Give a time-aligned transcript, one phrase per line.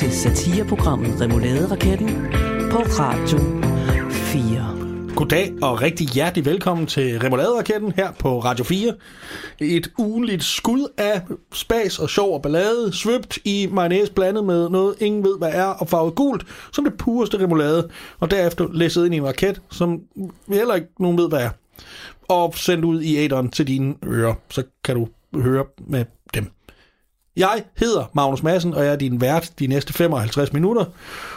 [0.00, 2.08] til satireprogrammet Remolade Raketten
[2.70, 3.38] på Radio
[4.10, 5.14] 4.
[5.16, 8.94] Goddag og rigtig hjertelig velkommen til Remoulade-raketten her på Radio 4.
[9.58, 14.94] Et ugenligt skud af spas og sjov og ballade, svøbt i mayonnaise blandet med noget,
[15.00, 17.88] ingen ved hvad er, og farvet gult, som det pureste remoulade,
[18.20, 20.00] og derefter læsset ind i en raket, som
[20.48, 21.50] heller ikke nogen ved hvad er,
[22.28, 25.08] og sendt ud i æderen til dine ører, så kan du
[25.40, 26.04] høre med
[26.34, 26.46] dem.
[27.40, 30.84] Jeg hedder Magnus Madsen, og jeg er din vært de næste 55 minutter.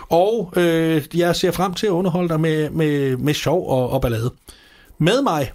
[0.09, 4.02] Og øh, jeg ser frem til at underholde dig med, med, med sjov og, og
[4.02, 4.31] ballade.
[4.97, 5.52] Med mig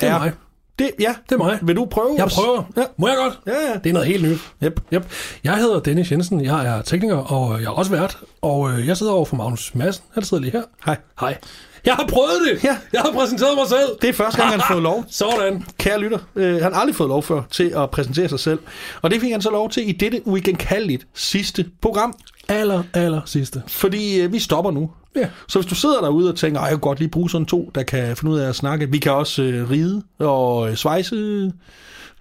[0.00, 0.32] Det er mig.
[0.78, 1.58] Det, ja, Det er mig.
[1.62, 2.14] Vil du prøve?
[2.18, 2.62] Jeg prøver.
[2.76, 2.82] Ja.
[2.96, 3.40] Må jeg godt?
[3.46, 3.74] Ja, ja.
[3.84, 4.38] Det er noget helt nyt.
[4.64, 4.80] Yep.
[4.92, 5.10] Yep.
[5.44, 8.18] Jeg hedder Dennis Jensen, jeg er tekniker, og jeg er også vært.
[8.42, 10.04] Og øh, jeg sidder over for Magnus Madsen.
[10.14, 10.62] Han sidder lige her.
[10.86, 10.96] Hej.
[11.20, 11.38] Hej.
[11.86, 12.64] Jeg har prøvet det!
[12.64, 12.76] Ja.
[12.92, 13.88] Jeg har præsenteret mig selv!
[14.02, 15.04] Det er første gang, han har fået lov.
[15.10, 15.64] Sådan.
[15.78, 18.58] Kære lytter, øh, han har aldrig fået lov før til at præsentere sig selv.
[19.02, 22.14] Og det fik han så lov til i dette uigenkaldeligt sidste program.
[22.48, 23.62] Aller, aller sidste.
[23.66, 24.90] Fordi øh, vi stopper nu.
[25.16, 25.28] Ja.
[25.48, 27.70] Så hvis du sidder derude og tænker, "Ej, jeg kunne godt lige bruge sådan to,
[27.74, 28.90] der kan finde ud af at snakke.
[28.90, 31.52] Vi kan også øh, ride og øh, svejse,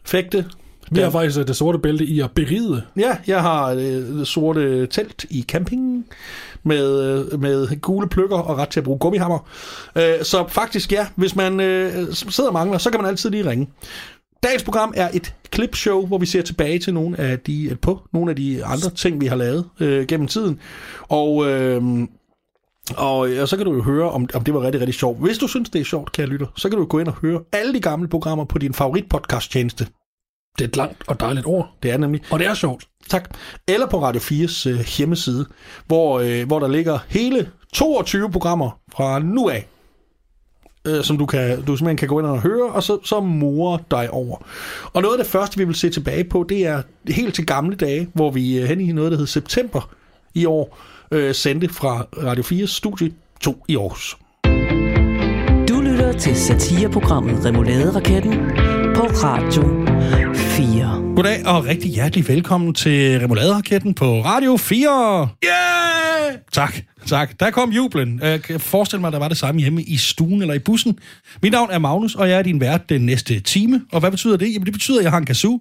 [0.06, 0.46] fægte.
[0.92, 2.82] Vi har faktisk øh, det sorte bælte i at beride.
[2.98, 6.06] Ja, jeg har øh, det sorte telt i campingen
[6.68, 9.40] med, øh, med gule pløkker og ret til at bruge gummihammer.
[9.96, 13.50] Øh, så faktisk ja, hvis man øh, sidder og mangler, så kan man altid lige
[13.50, 13.70] ringe.
[14.44, 18.02] Dagens program er et klipshow, hvor vi ser tilbage til nogle af de, øh, på
[18.14, 20.60] nogle af de andre ting, vi har lavet øh, gennem tiden.
[21.02, 21.84] Og, øh,
[22.98, 25.20] og, og så kan du jo høre, om, om det var rigtig, rigtig sjovt.
[25.20, 27.42] Hvis du synes, det er sjovt, kære lytter, så kan du gå ind og høre
[27.52, 29.88] alle de gamle programmer på din favoritpodcast-tjeneste.
[30.58, 31.72] Det er et langt og dejligt ord.
[31.84, 32.88] Det er nemlig Og det er sjovt.
[33.10, 33.30] Tak.
[33.68, 35.46] Eller på Radio 4's øh, hjemmeside,
[35.88, 39.68] hvor, øh, hvor der ligger hele 22 programmer fra nu af,
[40.88, 43.80] øh, som du, kan, du simpelthen kan gå ind og høre, og så, så more
[43.92, 44.38] dig over.
[44.94, 47.76] Og noget af det første, vi vil se tilbage på, det er helt til gamle
[47.76, 49.90] dage, hvor vi øh, hen i noget, der hed september
[50.34, 50.78] i år,
[51.12, 53.12] øh, sendte fra Radio 4's studie
[53.42, 54.18] 2 i Aarhus.
[55.70, 58.34] Du lytter til satireprogrammet Remolade Raketten
[58.96, 59.87] på Radio 4.
[61.18, 65.30] Goddag og rigtig hjertelig velkommen til Remoulade-raketten på Radio 4.
[65.46, 66.38] Yeah!
[66.52, 67.40] Tak, tak.
[67.40, 68.20] Der kom jublen.
[68.24, 71.00] Jeg kan forestille mig, at der var det samme hjemme i stuen eller i bussen.
[71.44, 73.82] Mit navn er Magnus, og jeg er din vært den næste time.
[73.92, 74.54] Og hvad betyder det?
[74.54, 75.60] Jamen, det betyder, at jeg har en kazoo.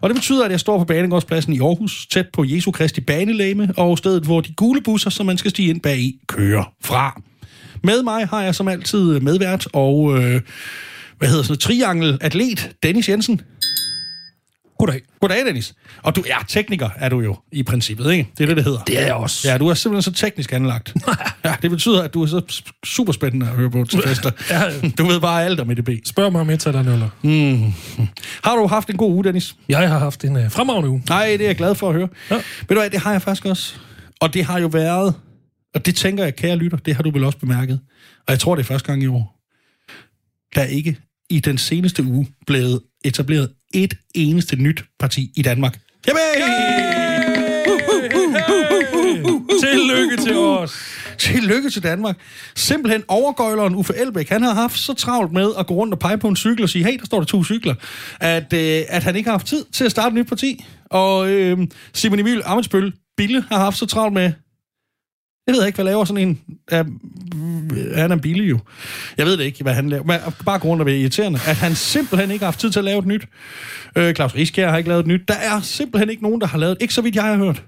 [0.00, 3.72] Og det betyder, at jeg står på Banegårdspladsen i Aarhus, tæt på Jesu Kristi banelæme,
[3.76, 7.20] og stedet, hvor de gule busser, som man skal stige ind bag i, kører fra.
[7.84, 10.40] Med mig har jeg som altid medvært og, øh,
[11.18, 13.40] hvad hedder sådan noget, triangel-atlet, Dennis Jensen.
[14.78, 15.00] Goddag.
[15.20, 15.74] Goddag, Dennis.
[16.02, 18.30] Og du er tekniker, er du jo i princippet, ikke?
[18.38, 18.82] Det er det, det hedder.
[18.84, 19.50] Det er jeg også.
[19.50, 20.94] Ja, du er simpelthen så teknisk anlagt.
[21.44, 24.30] ja, det betyder, at du er så super spændende at høre på til fester.
[24.50, 24.88] Ja.
[24.98, 25.88] Du ved bare alt om EDB.
[26.04, 27.72] Spørg mig om et eller andet.
[28.44, 29.56] Har du haft en god uge, Dennis?
[29.68, 31.02] Jeg har haft en uh, fremragende uge.
[31.08, 32.08] Nej, det er jeg glad for at høre.
[32.30, 32.34] Ja.
[32.34, 33.74] Ved du hvad, det har jeg faktisk også.
[34.20, 35.14] Og det har jo været,
[35.74, 37.80] og det tænker jeg, kære lytter, det har du vel også bemærket.
[38.26, 39.36] Og jeg tror, det er første gang i år.
[40.54, 40.96] Der er ikke
[41.30, 45.78] i den seneste uge blevet etableret et eneste nyt parti i Danmark.
[46.06, 46.22] Jamen!
[49.62, 50.72] Tillykke til os.
[51.18, 52.16] Tillykke til Danmark.
[52.56, 56.18] Simpelthen overgøjleren Uffe Elbæk, han har haft så travlt med at gå rundt og pege
[56.18, 57.74] på en cykel og sige, hey, der står der to cykler,
[58.20, 60.64] at, øh, at han ikke har haft tid til at starte et nyt parti.
[60.90, 61.58] Og øh,
[61.94, 64.32] Simon Emil Amitsbøl Bille har haft så travlt med,
[65.46, 66.40] jeg ved ikke, hvad laver sådan en...
[66.72, 68.58] Uh, han er billig jo.
[69.18, 70.04] Jeg ved det ikke, hvad han laver.
[70.04, 72.84] Men bare grund af det irriterende, at han simpelthen ikke har haft tid til at
[72.84, 73.26] lave et nyt.
[73.98, 75.28] Uh, Claus Rieskjær har ikke lavet et nyt.
[75.28, 77.62] Der er simpelthen ikke nogen, der har lavet Ikke så vidt, jeg har hørt.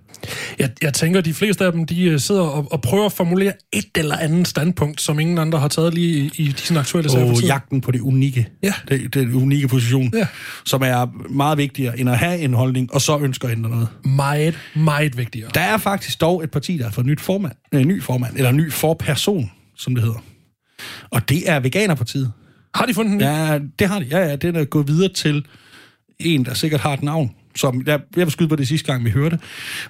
[0.59, 3.13] Jeg, jeg tænker, at de fleste af dem, de øh, sidder og, og prøver at
[3.13, 7.11] formulere et eller andet standpunkt, som ingen andre har taget lige i, i de aktuelle
[7.11, 8.49] sager Og jagten på det unikke.
[8.63, 8.73] Ja.
[8.89, 10.11] Det, det unikke position.
[10.15, 10.27] Ja.
[10.67, 13.89] Som er meget vigtigere end at have en holdning, og så ønsker at ændre noget.
[14.05, 15.51] Meget, meget vigtigere.
[15.55, 17.55] Der er faktisk dog et parti, der har fået nyt formand.
[17.75, 20.25] Øh, ny formand, eller ny forperson, som det hedder.
[21.11, 22.33] Og det er Veganerpartiet.
[22.75, 23.21] Har de fundet den?
[23.21, 24.07] Ja, det har de.
[24.11, 25.45] Ja, ja, den er gået videre til
[26.19, 27.31] en, der sikkert har et navn.
[27.59, 29.39] Som, jeg, jeg vil skyde på det sidste gang, vi hørte.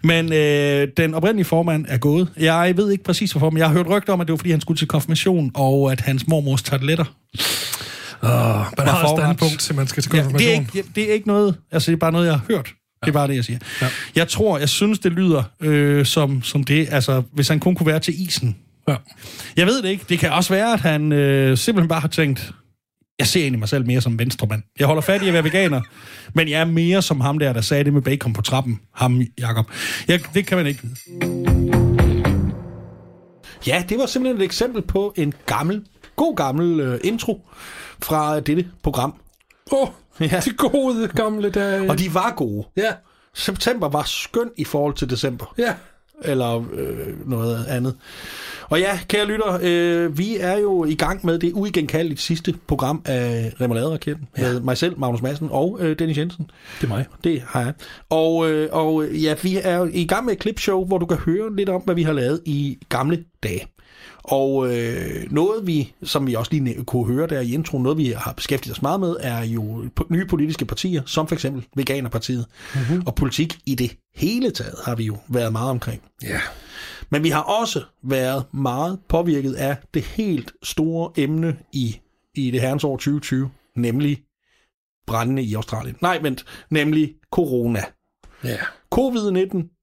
[0.03, 2.29] Men øh, den oprindelige formand er gået.
[2.41, 4.51] Jeg ved ikke præcis hvorfor, men jeg har hørt rygter om, at det var, fordi
[4.51, 7.05] han skulle til konfirmation, og at hans mormors tarteletter.
[8.23, 8.29] Oh,
[8.79, 10.49] man har et standpunkt til, man skal til Ja, konfirmation.
[10.49, 12.45] det, er ikke, ja, det er ikke noget, altså det er bare noget, jeg har
[12.49, 12.75] hørt.
[13.03, 13.59] Det er bare det, jeg siger.
[13.83, 13.87] Ja.
[14.17, 17.87] Jeg tror, jeg synes, det lyder øh, som, som det, altså hvis han kun kunne
[17.87, 18.57] være til isen.
[18.89, 18.95] Ja.
[19.57, 20.05] Jeg ved det ikke.
[20.09, 22.53] Det kan også være, at han øh, simpelthen bare har tænkt,
[23.19, 24.63] jeg ser egentlig mig selv mere som venstremand.
[24.79, 25.81] Jeg holder fat i at være veganer,
[26.35, 28.81] men jeg er mere som ham der, der sagde det med bacon på trappen.
[28.95, 29.71] Ham, Jakob.
[30.09, 31.69] Jeg, det kan man ikke vide.
[33.67, 35.85] Ja, det var simpelthen et eksempel på en gammel,
[36.17, 37.49] god gammel øh, intro
[38.03, 39.15] fra dette program.
[39.73, 39.89] Åh, oh,
[40.21, 40.41] Ja.
[40.45, 41.91] de gode gamle dage.
[41.91, 42.67] Og de var gode.
[42.77, 42.93] Ja.
[43.35, 45.55] september var skøn i forhold til december.
[45.59, 45.75] Ja.
[46.25, 47.95] Eller øh, noget andet.
[48.69, 53.03] Og ja, kære lytter, øh, vi er jo i gang med det uigenkaldeligt sidste program
[53.05, 54.43] af Remoulade-raketten ja.
[54.43, 56.51] med mig selv, Magnus Madsen og øh, Dennis Jensen.
[56.81, 57.07] Det er mig.
[57.25, 57.73] Det har jeg.
[58.11, 61.57] Og, øh, og ja, vi er i gang med et klipshow, hvor du kan høre
[61.57, 63.67] lidt om, hvad vi har lavet i gamle dage.
[64.23, 68.07] Og øh, noget vi, som vi også lige kunne høre der i introen, noget vi
[68.07, 72.47] har beskæftiget os meget med, er jo nye politiske partier, som for eksempel Veganerpartiet.
[72.75, 73.03] Mm-hmm.
[73.07, 76.03] Og politik i det hele taget har vi jo været meget omkring.
[76.23, 76.41] Ja.
[77.11, 82.01] Men vi har også været meget påvirket af det helt store emne i,
[82.35, 84.23] i det herrens år 2020, nemlig
[85.07, 85.97] brændende i Australien.
[86.01, 87.83] Nej, vent, nemlig corona.
[88.45, 88.59] Ja.
[88.95, 89.79] Covid-19,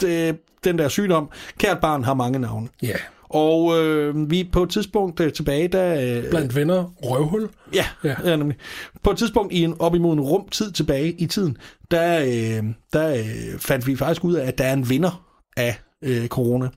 [0.00, 0.38] det,
[0.70, 2.68] den der sygdom, kært barn har mange navne.
[2.82, 2.96] Ja.
[3.28, 6.18] Og øh, vi på et tidspunkt øh, tilbage, der...
[6.18, 7.48] Øh, Blandt venner, røvhul.
[7.74, 8.08] Ja, Ja.
[8.08, 8.30] ja.
[8.30, 8.56] ja nemlig.
[9.02, 11.56] På et tidspunkt i en, op imod en rum tid tilbage i tiden,
[11.90, 15.24] der, øh, der øh, fandt vi faktisk ud af, at der er en vinder
[15.56, 16.68] af øh, corona.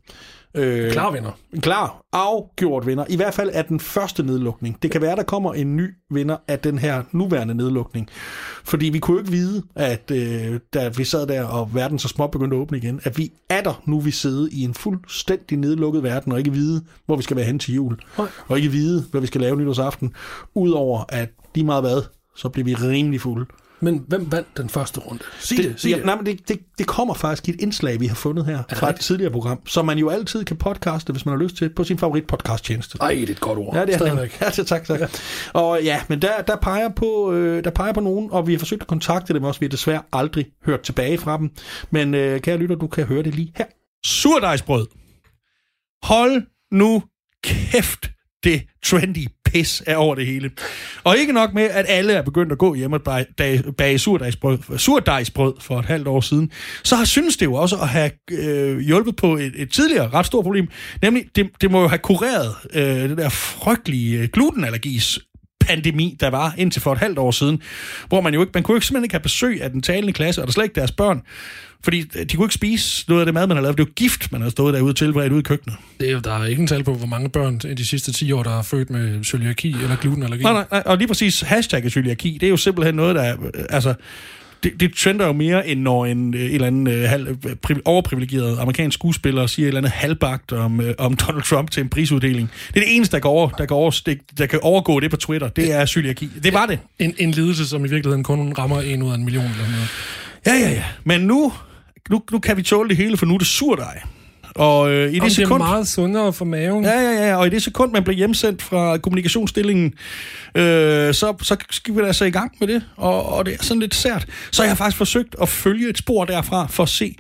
[0.56, 1.32] Øh, Klar venner.
[1.54, 3.06] En klar, afgjort vinder.
[3.10, 4.78] I hvert fald af den første nedlukning.
[4.84, 8.08] Det kan være, der kommer en ny vinder af den her nuværende nedlukning.
[8.64, 12.08] Fordi vi kunne jo ikke vide, at øh, da vi sad der, og verden så
[12.08, 15.58] småt begyndte at åbne igen, at vi er der nu, vi sidder i en fuldstændig
[15.58, 17.98] nedlukket verden, og ikke vide, hvor vi skal være hen til jul.
[18.18, 18.28] Nej.
[18.48, 20.14] Og ikke vide, hvad vi skal lave nytårsaften.
[20.56, 22.02] Udover at lige meget hvad,
[22.36, 23.46] så bliver vi rimelig fulde.
[23.82, 25.24] Men hvem vandt den første runde?
[25.40, 26.06] Sig det, sig ja, det.
[26.06, 28.78] nej, men det, det, det kommer faktisk i et indslag, vi har fundet her det
[28.78, 31.70] fra et tidligere program, som man jo altid kan podcaste, hvis man har lyst til,
[31.70, 32.98] på sin favorit podcasttjeneste.
[33.02, 33.76] Ej, det er et godt ord.
[33.76, 34.42] Ja, det er Stadigvæk.
[34.42, 35.00] Ja, det, tak, tak.
[35.54, 38.60] Og ja, men der, der, peger på, øh, der peger på nogen, og vi har
[38.60, 39.60] forsøgt at kontakte dem også.
[39.60, 41.52] Vi har desværre aldrig hørt tilbage fra dem.
[41.92, 43.66] Men øh, kære lytter, du kan høre det lige her.
[44.06, 44.88] Surdejsbrød.
[46.04, 47.04] Hold nu
[47.44, 48.12] kæft,
[48.44, 50.52] det trendy pis er over det hele.
[51.04, 53.02] Og ikke nok med, at alle er begyndt at gå hjem og
[53.78, 56.52] bage, surdejsbrød, surdejsbrød for et halvt år siden,
[56.84, 60.26] så har synes det jo også at have øh, hjulpet på et, et tidligere ret
[60.26, 60.68] stort problem,
[61.02, 65.20] nemlig det, det må jo have kureret øh, det der frygtelige øh, glutenallergis
[65.70, 67.62] pandemi, der var indtil for et halvt år siden,
[68.08, 70.14] hvor man jo ikke, man kunne jo ikke simpelthen ikke have besøg af den talende
[70.14, 71.22] klasse, og der slet ikke deres børn,
[71.84, 73.78] fordi de kunne ikke spise noget af det mad, man har lavet.
[73.78, 75.78] Det var gift, man har stået derude tilberedt ude i køkkenet.
[76.00, 78.32] Det er der er ikke en tal på, hvor mange børn i de sidste 10
[78.32, 80.44] år, der er født med cøliaki eller glutenallergi.
[80.44, 83.64] Nej, nej, nej, og lige præcis hashtag cøliaki, det er jo simpelthen noget, der, øh,
[83.70, 83.94] altså,
[84.64, 87.82] det, det trender jo mere, end når en, øh, eller anden øh, halv, øh, pri-
[87.86, 91.90] overprivilegeret amerikansk skuespiller siger et eller andet halvbagt om, øh, om Donald Trump til en
[91.90, 92.52] prisuddeling.
[92.68, 95.12] Det er det eneste, der kan, over, der, kan over, det, der kan overgå det
[95.12, 95.48] på Twitter.
[95.50, 96.30] Det er cøliaki.
[96.44, 96.80] Det var det.
[97.00, 99.90] En, en lidelse, som i virkeligheden kun rammer en ud af en million eller noget.
[100.46, 100.84] Ja, ja, ja.
[101.04, 101.54] Men nu,
[102.10, 104.02] nu, nu kan vi tåle det hele, for nu er det surdej.
[104.60, 105.64] Og øh, i det Om det er sekund...
[105.64, 106.84] meget sundere for maven.
[106.84, 109.94] Ja, ja, ja, og i det sekund, man bliver hjemsendt fra kommunikationsstillingen,
[110.56, 113.64] øh, så, så skal vi da så i gang med det, og, og det er
[113.64, 114.26] sådan lidt sært.
[114.52, 117.16] Så jeg har faktisk forsøgt at følge et spor derfra, for at se,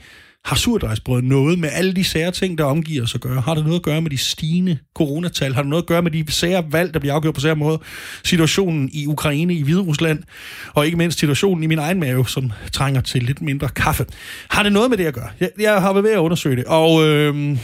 [0.45, 3.41] har surdejsbrød noget med alle de sære ting, der omgiver os at gøre?
[3.41, 5.53] Har det noget at gøre med de stigende coronatal?
[5.53, 7.79] Har det noget at gøre med de sære valg, der bliver afgjort på sære måde?
[8.23, 10.23] Situationen i Ukraine, i Hviderusland,
[10.73, 14.05] og ikke mindst situationen i min egen mave, som trænger til lidt mindre kaffe.
[14.49, 15.29] Har det noget med det at gøre?
[15.39, 17.57] Jeg, jeg har været ved at undersøge det, og øh,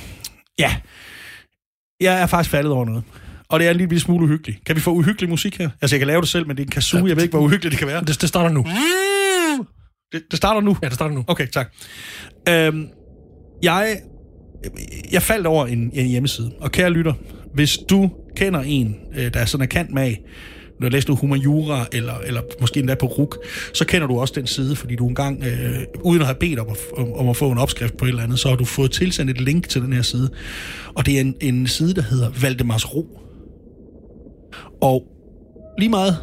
[0.60, 0.76] ja,
[2.02, 3.04] jeg er faktisk faldet over noget.
[3.50, 4.66] Og det er en lille smule uhyggeligt.
[4.66, 5.70] Kan vi få uhyggelig musik her?
[5.82, 7.08] Altså, jeg kan lave det selv, men det er en kazoo.
[7.08, 8.04] Jeg ved ikke, hvor uhyggeligt det kan være.
[8.04, 8.66] Det, det starter nu.
[10.12, 10.78] Det, det starter nu.
[10.84, 11.24] Ja, det starter nu.
[11.28, 11.74] Okay, tak.
[12.50, 12.88] Øhm,
[13.64, 13.98] jeg,
[15.12, 17.14] jeg faldt over en, en hjemmeside, og kære lytter,
[17.54, 20.16] hvis du kender en, øh, der er sådan en kant med,
[20.80, 23.38] når du læser noget humaniora, eller, eller måske endda på RUK,
[23.74, 26.68] så kender du også den side, fordi du engang, øh, uden at have bedt om
[26.70, 28.92] at, om, om at få en opskrift på et eller andet, så har du fået
[28.92, 30.30] tilsendt et link til den her side.
[30.96, 33.20] Og det er en, en side, der hedder Valdemars Ro.
[34.82, 35.04] Og
[35.78, 36.18] lige meget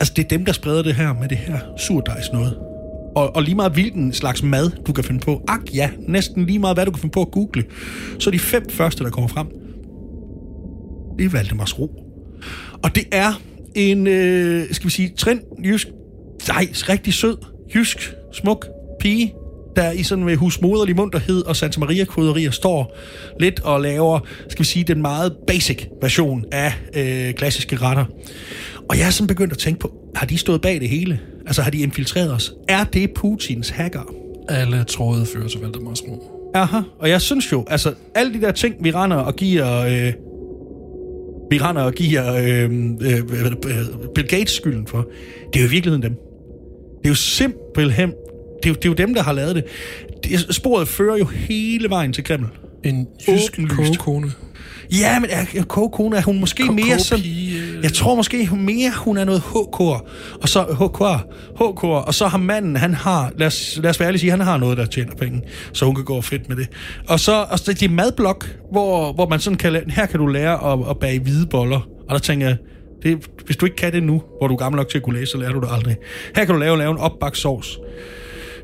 [0.00, 2.69] Altså, det er dem, der spreder det her med det her surdejs noget.
[3.16, 5.42] Og, og lige meget hvilken slags mad, du kan finde på.
[5.48, 7.64] Ak ja, næsten lige meget, hvad du kan finde på at google.
[8.18, 9.46] Så de fem første, der kommer frem,
[11.18, 11.90] det er Valdemars Ro.
[12.82, 13.40] Og det er
[13.74, 15.88] en, øh, skal vi sige, trend jysk,
[16.48, 17.36] nej, rigtig sød,
[17.74, 18.66] jysk, smuk
[19.00, 19.34] pige,
[19.76, 22.96] der i sådan med husmoderlig munterhed og Santa Maria krydderier står
[23.40, 28.04] lidt og laver, skal vi sige, den meget basic version af øh, klassiske retter.
[28.88, 31.20] Og jeg er sådan begyndt at tænke på, har de stået bag det hele?
[31.46, 32.52] Altså har de infiltreret os?
[32.68, 34.14] Er det Putins hacker?
[34.48, 36.40] Alle tråde fører til Valdemars Ro.
[36.54, 39.80] Aha, og jeg synes jo, altså alle de der ting, vi render og giver...
[39.80, 40.12] Øh,
[41.50, 42.70] vi render og giver øh,
[43.00, 45.08] øh, øh, Bill Gates skylden for,
[45.52, 46.14] det er jo i virkeligheden dem.
[46.98, 48.12] Det er jo simpelthen...
[48.62, 49.64] Det er jo, det er jo dem, der har lavet det.
[50.24, 50.54] det.
[50.54, 52.48] Sporet fører jo hele vejen til Kreml.
[52.84, 54.32] En jysk kogekone.
[54.92, 57.24] Ja, men er, er kogekone, er hun måske mere sådan...
[57.82, 60.04] Jeg tror måske mere, hun er noget HK'er,
[60.42, 61.18] og så HK'er,
[61.60, 64.40] HK'er, og så har manden, han har, lad os, lad os være ærlige sige, han
[64.40, 66.68] har noget, der tjener penge, så hun kan gå fedt med det.
[67.08, 70.26] Og så, og så det er madblok, hvor, hvor man sådan kan, her kan du
[70.26, 71.80] lære at, at bage hvide boller.
[72.08, 72.56] Og der tænker jeg,
[73.02, 75.18] det, hvis du ikke kan det nu, hvor du er gammel nok til at kunne
[75.18, 75.96] læse, så lærer du det aldrig.
[76.36, 77.78] Her kan du lave, lave en opbagt sovs.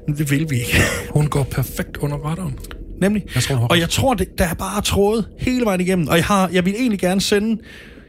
[0.06, 0.76] Men det vil vi ikke.
[1.16, 2.58] Hun går perfekt under radaren.
[3.00, 3.23] Nemlig.
[3.35, 6.08] Jeg tror, og jeg tror, det, der er bare trådet hele vejen igennem.
[6.08, 7.62] Og jeg, har, jeg vil egentlig gerne sende...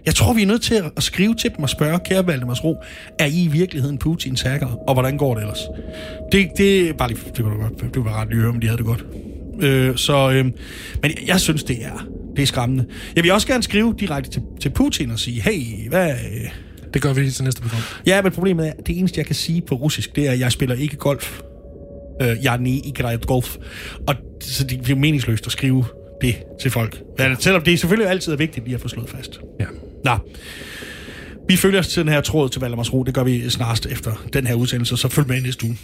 [0.08, 2.78] Jeg tror, vi er nødt til at skrive til dem og spørge, kære Valdemars Ro,
[3.20, 5.60] er I i virkeligheden Putins hacker, og hvordan går det ellers?
[6.32, 8.86] Det, det, bare lige, det kunne godt, det kunne være rart om de havde det
[8.86, 9.06] godt.
[9.62, 10.54] Øh, så, øh, men
[11.04, 12.86] jeg, jeg synes, det er, det er skræmmende.
[13.16, 16.12] Jeg vil også gerne skrive direkte til, til Putin og sige, hey, hvad...
[16.12, 16.50] Øh,
[16.94, 17.82] det gør vi til næste program.
[18.06, 20.52] Ja, men problemet er, det eneste, jeg kan sige på russisk, det er, at jeg
[20.52, 21.42] spiller ikke golf.
[22.22, 22.94] Øh, jeg er nede i
[23.26, 23.58] golf.
[24.08, 25.86] Og så det, det er meningsløst at skrive
[26.22, 27.02] det til folk.
[27.18, 29.40] Men selvom det selvfølgelig altid er vigtigt lige at få slået fast.
[29.60, 29.66] Ja.
[30.08, 30.18] Nå.
[31.48, 33.04] Vi følger os til den her tråd til Valdemars Ro.
[33.04, 35.78] Det gør vi snarest efter den her udsendelse, så følg med i næste uge.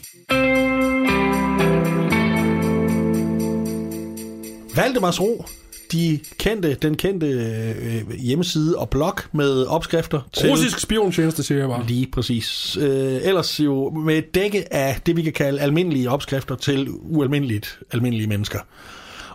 [4.76, 5.46] Valdemars Ro,
[5.92, 10.50] de kendte, den kendte øh, hjemmeside og blog med opskrifter til...
[10.50, 11.88] Russisk spiontjeneste, siger jeg bare.
[11.88, 12.78] Lige præcis.
[12.82, 17.80] Øh, ellers jo med et dække af det, vi kan kalde almindelige opskrifter til ualmindeligt
[17.92, 18.60] almindelige mennesker.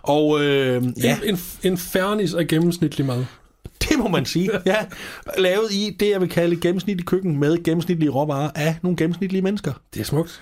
[0.01, 3.25] Og øh, ja, En, en, en fernis af gennemsnitlig mad.
[3.81, 4.51] Det må man sige.
[4.65, 4.75] Ja,
[5.37, 9.41] lavet i det, jeg vil kalde et gennemsnitligt køkken med gennemsnitlige råvarer af nogle gennemsnitlige
[9.41, 9.73] mennesker.
[9.93, 10.41] Det er smukt.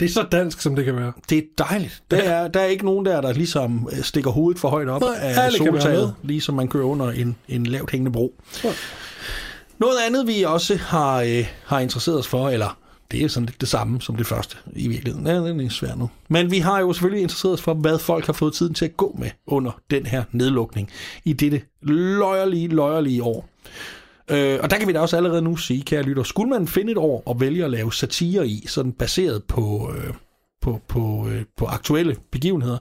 [0.00, 1.12] Det er så dansk, som det kan være.
[1.30, 2.02] Det er dejligt.
[2.10, 5.00] Der er, der er ikke nogen der, der ligesom øh, stikker hovedet for højt op
[5.00, 8.40] Nej, af soltaget, ligesom man kører under en, en lavt hængende bro.
[8.64, 8.72] Ja.
[9.78, 12.78] Noget andet, vi også har, øh, har interesseret os for, eller
[13.12, 15.26] det er sådan lidt det samme som det første i virkeligheden.
[15.26, 16.10] Ja, det er svært nu.
[16.28, 18.96] Men vi har jo selvfølgelig interesseret os for, hvad folk har fået tiden til at
[18.96, 20.90] gå med under den her nedlukning
[21.24, 23.48] i dette løjerlige, løjerlige år.
[24.30, 26.92] Øh, og der kan vi da også allerede nu sige, kære lytter, skulle man finde
[26.92, 30.14] et år og vælge at lave satire i, sådan baseret på, øh,
[30.62, 32.78] på, på, øh, på aktuelle begivenheder,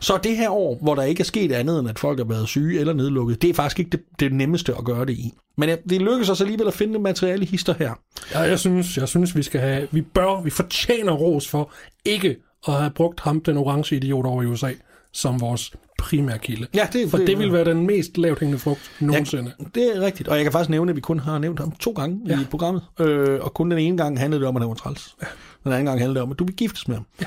[0.00, 2.48] så det her år, hvor der ikke er sket andet end, at folk har været
[2.48, 5.32] syge eller nedlukket, det er faktisk ikke det, det nemmeste at gøre det i.
[5.56, 7.92] Men ja, det lykkes os alligevel at finde det materiale hister her.
[8.34, 11.72] Ja, jeg synes, jeg synes, vi skal have, vi bør, vi fortjener ros for
[12.04, 12.36] ikke
[12.68, 14.70] at have brugt ham, den orange idiot over i USA,
[15.12, 16.66] som vores primære kilde.
[16.74, 19.52] Ja, det, For det vil være den mest lavt hængende frugt nogensinde.
[19.74, 21.90] Det er rigtigt, og jeg kan faktisk nævne, at vi kun har nævnt ham to
[21.90, 22.32] gange ja.
[22.32, 22.40] Ja.
[22.40, 25.16] i programmet, øh, og kun den ene gang handlede det om, at han var træls.
[25.22, 25.26] Ja.
[25.68, 27.06] Den anden gang handler det om, at du vil giftes med ham.
[27.20, 27.26] Ja.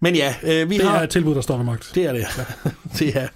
[0.00, 0.98] Men ja, øh, vi Det har...
[0.98, 1.90] er et tilbud, der står ved magt.
[1.94, 2.70] Det er det, ja.
[2.98, 3.28] det er,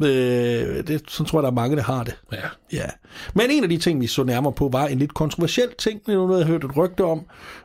[0.00, 2.14] øh, det, sådan tror jeg, der er mange, der har det.
[2.32, 2.36] Ja.
[2.72, 2.86] Ja.
[3.34, 6.18] Men en af de ting, vi så nærmere på, var en lidt kontroversiel ting, det
[6.18, 7.20] var noget, jeg hørte et rygte om,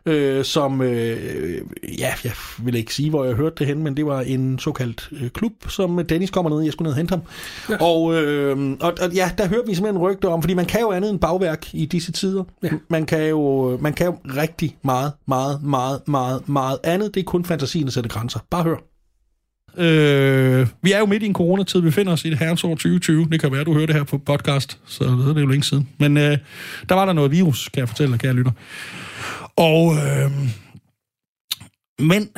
[0.06, 1.62] øh, som, øh,
[2.00, 5.10] ja, jeg vil ikke sige, hvor jeg hørte det hen, men det var en såkaldt
[5.12, 7.22] øh, klub, som Dennis kommer ned i, jeg skulle ned og hente ham.
[7.70, 7.86] Ja.
[7.86, 10.91] Og, øh, og, og ja, der hørte vi simpelthen rygte om, fordi man kan jo
[10.91, 12.44] andet end bagværk i disse tider.
[12.63, 12.70] Ja.
[12.89, 17.13] Man, kan jo, man kan jo rigtig meget, meget, meget, meget, meget andet.
[17.13, 18.27] Det er kun fantasien, der sætter grænser.
[18.50, 18.78] Bare hør.
[19.78, 21.80] Øh, vi er jo midt i en coronatid.
[21.80, 23.28] Vi befinder os i det herrens år 2020.
[23.32, 25.90] Det kan være, du hører det her på podcast, så det er jo længe siden.
[26.00, 26.38] Men øh,
[26.90, 28.52] der var der noget virus, kan jeg fortælle dig, kære lytter.
[29.56, 30.32] Og, øh,
[32.00, 32.30] men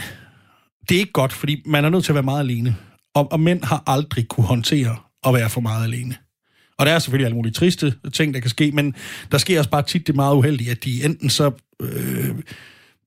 [0.90, 2.76] det er ikke godt, fordi man er nødt til at være meget alene.
[3.16, 4.96] Og, og mænd har aldrig kunne håndtere
[5.28, 6.16] at være for meget alene.
[6.78, 8.96] Og der er selvfølgelig alle mulige triste ting, der kan ske, men
[9.32, 12.36] der sker også bare tit det meget uheldige, at de enten så øh,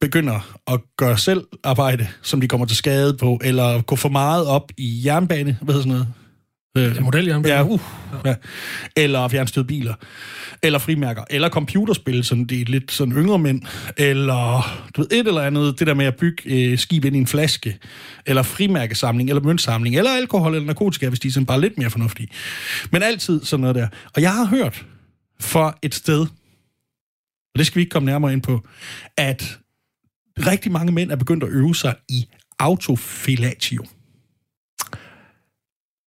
[0.03, 4.47] begynder at gøre selv arbejde, som de kommer til skade på, eller gå for meget
[4.47, 6.07] op i jernbane, hvad hedder sådan
[6.77, 6.91] noget?
[6.91, 7.55] Øh, Ja, modeljernbane.
[7.55, 7.81] Ja, uh,
[8.25, 8.35] ja.
[8.97, 9.95] Eller fjernstød biler.
[10.63, 11.25] Eller frimærker.
[11.31, 13.63] Eller computerspil, som det er lidt sådan yngre mænd.
[13.97, 17.19] Eller du ved, et eller andet, det der med at bygge øh, skib ind i
[17.19, 17.79] en flaske.
[18.27, 19.97] Eller frimærkesamling, eller møntsamling.
[19.97, 22.29] Eller alkohol eller narkotika, hvis de er sådan bare lidt mere fornuftige.
[22.91, 23.89] Men altid sådan noget der.
[24.15, 24.87] Og jeg har hørt
[25.41, 26.21] fra et sted,
[27.55, 28.67] og det skal vi ikke komme nærmere ind på,
[29.17, 29.59] at
[30.39, 32.27] rigtig mange mænd er begyndt at øve sig i
[32.59, 33.85] autofilatio.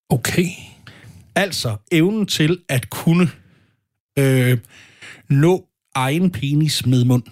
[0.10, 0.48] Okay.
[1.36, 3.30] Altså evnen til at kunne
[4.20, 4.58] øh,
[5.30, 7.24] nå egen penis med mund.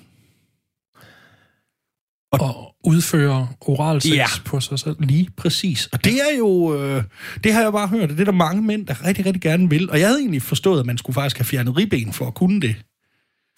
[2.32, 4.26] Og udføre oral sex Ja.
[4.46, 4.96] på sig selv.
[5.00, 5.88] Lige præcis.
[5.88, 7.04] Og det er jo, øh,
[7.44, 9.70] det har jeg bare hørt, og det er der mange mænd, der rigtig, rigtig gerne
[9.70, 9.90] vil.
[9.92, 12.62] Og jeg havde egentlig forstået, at man skulle faktisk have fjernet ribben for at kunne
[12.62, 12.76] det.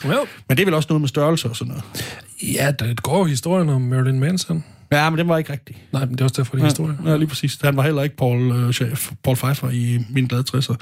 [0.06, 0.20] Well.
[0.50, 1.84] Men det er vel også noget med størrelse og sådan noget.
[2.56, 4.64] Ja, der går jo historien om Marilyn Manson.
[4.92, 5.80] Ja, men det var ikke rigtigt.
[5.94, 6.98] Nej, men det er også derfor, det er historie.
[7.06, 7.58] Ja, lige præcis.
[7.64, 10.76] Han var heller ikke Paul, øh, chef, Paul Pfeiffer i min glade 60'er.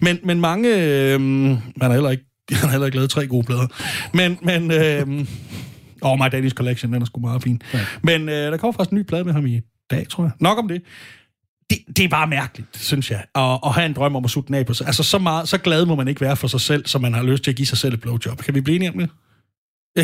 [0.00, 0.68] Men, men mange...
[0.68, 3.66] Øh, han har heller ikke han har heller ikke lavet tre gode plader.
[4.14, 5.26] Men, men øh,
[6.02, 7.62] oh, My Danish Collection, den er sgu meget fin.
[7.74, 7.80] Ja.
[8.02, 10.30] Men øh, der kommer faktisk en ny plade med ham i dag, tror jeg.
[10.40, 10.82] Nok om det.
[11.70, 14.46] Det, det er bare mærkeligt, synes jeg, at, at have en drøm om at sutte
[14.46, 14.86] den af på sig.
[14.86, 17.22] Altså, så, meget, så glad må man ikke være for sig selv, som man har
[17.22, 18.38] lyst til at give sig selv et blowjob.
[18.38, 19.10] Kan vi blive enige om det?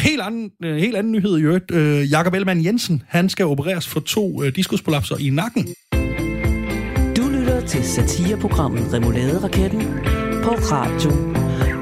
[0.03, 1.71] Helt anden, en helt anden nyhed i øvrigt.
[1.71, 5.75] Øh, Jakob Ellemann Jensen, han skal opereres for to øh, diskusprolapser i nakken.
[7.17, 9.81] Du lytter til satireprogrammet Remouladeraketten
[10.43, 11.11] på Radio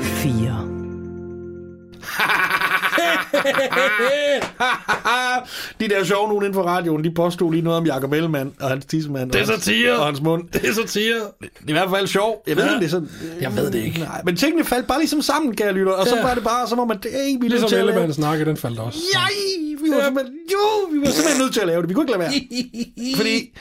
[0.01, 0.69] 4.
[5.81, 8.69] de der sjove nogen inden for radioen, de påstod lige noget om Jakob Ellemann og
[8.69, 9.31] hans tissemand.
[9.31, 9.93] Det er og hans- satire.
[9.97, 10.49] Og hans mund.
[10.53, 11.15] Det er satire.
[11.41, 12.43] Det er i hvert fald sjov.
[12.47, 12.75] Jeg ved Ja.
[12.75, 13.09] det er sådan...
[13.41, 13.99] Jeg ved det ikke.
[14.01, 15.93] Nej, men tingene faldt bare ligesom sammen, kære lytter.
[15.93, 16.23] Og så Ja.
[16.23, 17.93] var det bare, som om, at det er ikke vi Ligesom til at lave.
[17.95, 18.99] Ellemanns nakke, den faldt også.
[19.15, 19.31] Nej,
[19.83, 20.59] vi var simpelthen, jo,
[20.93, 21.89] vi var simpelthen nødt til at lave det.
[21.89, 22.33] Vi kunne ikke lade være.
[23.17, 23.55] Fordi,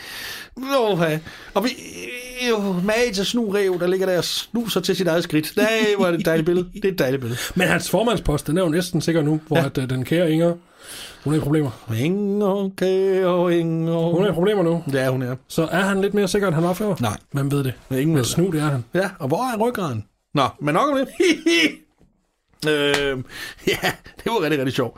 [0.80, 1.20] åh, ja.
[1.54, 1.70] og vi,
[2.50, 5.54] jo, mage til snurev, der ligger der og snuser til sit eget skridt.
[5.58, 5.68] Nej,
[5.98, 6.70] hvor er det et dejligt billede.
[6.74, 7.40] Det er et dejligt billede.
[7.56, 9.66] Men hans formandspost, den er jo næsten sikker nu, hvor Ja.
[9.66, 10.54] at, øh, den kære Inger,
[11.24, 11.72] hun er i problemer.
[12.00, 14.12] Inger, kære Inger.
[14.12, 14.84] Hun er i problemer nu.
[14.94, 15.36] Ja, hun er.
[15.48, 16.96] Så er han lidt mere sikker, end han var før?
[17.02, 17.18] Nej.
[17.32, 17.74] Hvem ved det?
[17.92, 18.30] Ingen ved det.
[18.32, 18.84] snu, det er han.
[18.94, 20.04] Ja, og hvor er ryggraden?
[20.34, 21.08] Nå, men nok om det.
[22.70, 23.18] øh,
[23.68, 24.98] ja, det var rigtig, rigtig sjovt.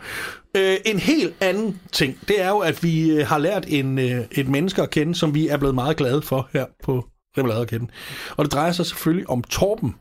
[0.58, 4.20] Øh, en helt anden ting, det er jo, at vi øh, har lært en, øh,
[4.32, 7.06] et menneske at kende, som vi er blevet meget glade for her på
[7.38, 7.92] Rimmeladerkenden.
[8.38, 9.96] Og det drejer sig selvfølgelig om Torben,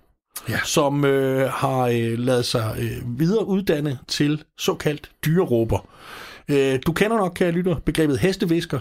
[0.49, 0.59] Ja.
[0.65, 5.89] som øh, har øh, lavet sig øh, videre uddanne til såkaldt dyreråber.
[6.49, 8.79] Øh, du kender nok, kære lytter, begrebet hestevisker.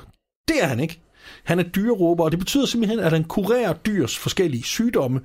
[0.48, 1.00] Det er han ikke.
[1.44, 5.22] Han er dyreråber, og det betyder simpelthen, at han kurerer dyrs forskellige sygdomme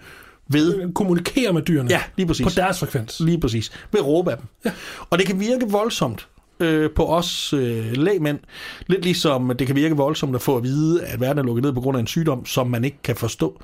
[0.48, 0.92] ved...
[0.94, 1.90] Kommunikere med dyrene.
[1.90, 2.44] Ja, lige præcis.
[2.44, 3.20] På deres frekvens.
[3.20, 3.72] Lige præcis.
[3.92, 4.46] Ved at råbe af dem.
[4.64, 4.70] Ja.
[5.10, 6.28] Og det kan virke voldsomt
[6.60, 8.38] øh, på os øh, lægmænd.
[8.86, 11.72] Lidt ligesom det kan virke voldsomt at få at vide, at verden er lukket ned
[11.72, 13.60] på grund af en sygdom, som man ikke kan forstå.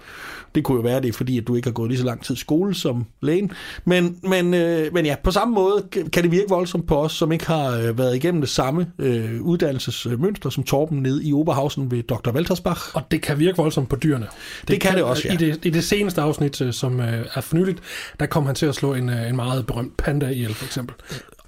[0.54, 2.24] Det kunne jo være, det er fordi, at du ikke har gået lige så lang
[2.24, 3.52] tid i skole som lægen.
[3.84, 7.32] Men, men, øh, men ja, på samme måde kan det virke voldsomt på os, som
[7.32, 12.02] ikke har øh, været igennem det samme øh, uddannelsesmønster som Torben nede i Oberhausen ved
[12.02, 12.30] Dr.
[12.30, 12.80] Waltersbach.
[12.94, 14.26] Og det kan virke voldsomt på dyrene.
[14.68, 15.34] Det kan det også, ja.
[15.34, 17.78] I det, I det seneste afsnit, øh, som øh, er for nyligt,
[18.20, 20.96] der kom han til at slå en, øh, en meget berømt panda ihjel, for eksempel.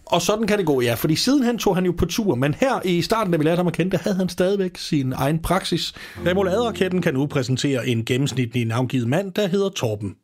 [0.07, 0.95] Og sådan kan det gå, ja.
[0.95, 3.67] Fordi sidenhen tog han jo på tur, men her i starten, da vi lærte ham
[3.67, 5.93] at kende, der havde han stadigvæk sin egen praksis.
[6.27, 10.15] Remoladeraketten kan nu præsentere en gennemsnitlig navngivet mand, der hedder Torben.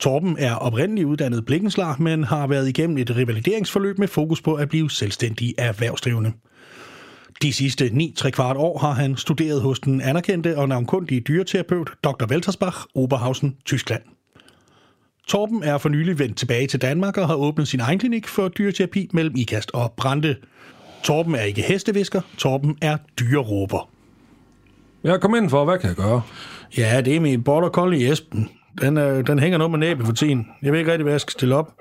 [0.00, 4.68] Torben er oprindeligt uddannet blikkenslar, men har været igennem et revalideringsforløb med fokus på at
[4.68, 6.32] blive selvstændig erhvervsdrivende.
[7.42, 12.26] De sidste 9-3 kvart år har han studeret hos den anerkendte og navnkundige dyreterapeut Dr.
[12.30, 14.02] Weltersbach, Oberhausen, Tyskland.
[15.28, 18.48] Torben er for nylig vendt tilbage til Danmark og har åbnet sin egen klinik for
[18.48, 20.36] dyreterapi mellem Ikast og Brande.
[21.04, 23.90] Torben er ikke hestevisker, Torben er dyreråber.
[25.04, 26.22] Jeg kom ind for, hvad kan jeg gøre?
[26.78, 28.48] Ja, det er min border collie Esben.
[28.80, 30.46] Den, øh, den hænger nu med næbet for tiden.
[30.62, 31.72] Jeg ved ikke rigtig, hvad jeg skal stille op.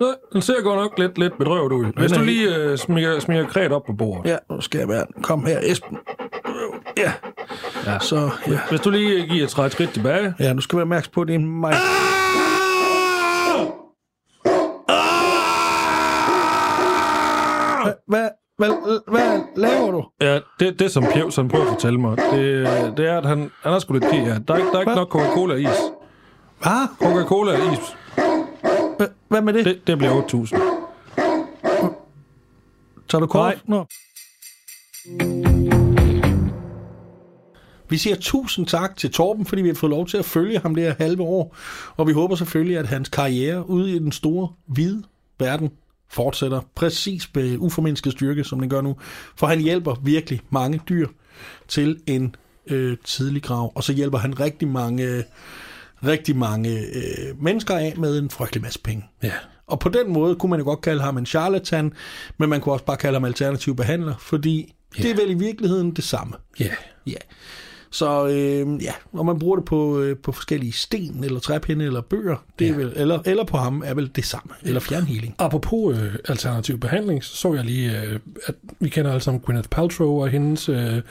[0.00, 1.92] Nej, den ser godt nok lidt, lidt bedrøvet ud.
[1.96, 4.30] Hvis du lige øh, smiger, smiger kræt op på bordet.
[4.30, 5.04] Ja, nu skal jeg være.
[5.22, 5.98] Kom her, Esben.
[6.96, 7.12] Ja.
[7.86, 7.98] Ja.
[7.98, 8.58] Så, ja.
[8.70, 10.34] Hvis du lige giver et skridt tilbage.
[10.40, 11.70] Ja, nu skal vi være opmærksom på, at det er mig.
[11.70, 12.13] Hvad,
[18.06, 20.04] hvad, hvad, hvad laver du?
[20.20, 22.66] Ja, det, det som Pjevsen prøver at fortælle mig, det,
[22.96, 24.38] det er, at han, han har sgu lidt kig her.
[24.38, 25.68] Der er, ikke- der er ikke nok Coca-Cola is.
[26.62, 26.88] Hvad?
[27.02, 27.96] Coca-Cola is,
[29.28, 29.64] Hvad, med det?
[29.64, 29.74] det?
[29.76, 30.58] det, det bliver 8.000.
[33.08, 33.44] Tager du kort?
[33.44, 33.58] Nej.
[33.66, 33.84] Nå.
[37.88, 40.74] Vi siger tusind tak til Torben, fordi vi har fået lov til at følge ham
[40.74, 41.56] det her halve år.
[41.96, 45.02] Og vi håber selvfølgelig, at hans karriere ude i den store, hvide
[45.38, 45.70] verden
[46.14, 48.96] fortsætter præcis med uformindsket styrke, som den gør nu.
[49.36, 51.08] For han hjælper virkelig mange dyr
[51.68, 52.34] til en
[52.66, 53.72] øh, tidlig grav.
[53.74, 55.24] Og så hjælper han rigtig mange,
[56.04, 59.04] rigtig mange øh, mennesker af med en frygtelig masse penge.
[59.22, 59.32] Ja.
[59.66, 61.92] Og på den måde kunne man jo godt kalde ham en charlatan,
[62.38, 65.02] men man kunne også bare kalde ham alternativ behandler, fordi yeah.
[65.02, 66.34] det er vel i virkeligheden det samme.
[66.60, 66.70] Ja.
[67.06, 67.12] Ja.
[67.94, 72.00] Så øh, ja, og man bruger det på, øh, på forskellige sten, eller træpinde, eller
[72.00, 72.76] bøger, det er Ja.
[72.76, 75.34] vel, eller, eller på ham er vel det samme, eller fjernhealing.
[75.38, 79.68] Apropos øh, alternativ behandling, så så jeg lige, øh, at vi kender alle sammen Gwyneth
[79.68, 81.02] Paltrow og hendes øh,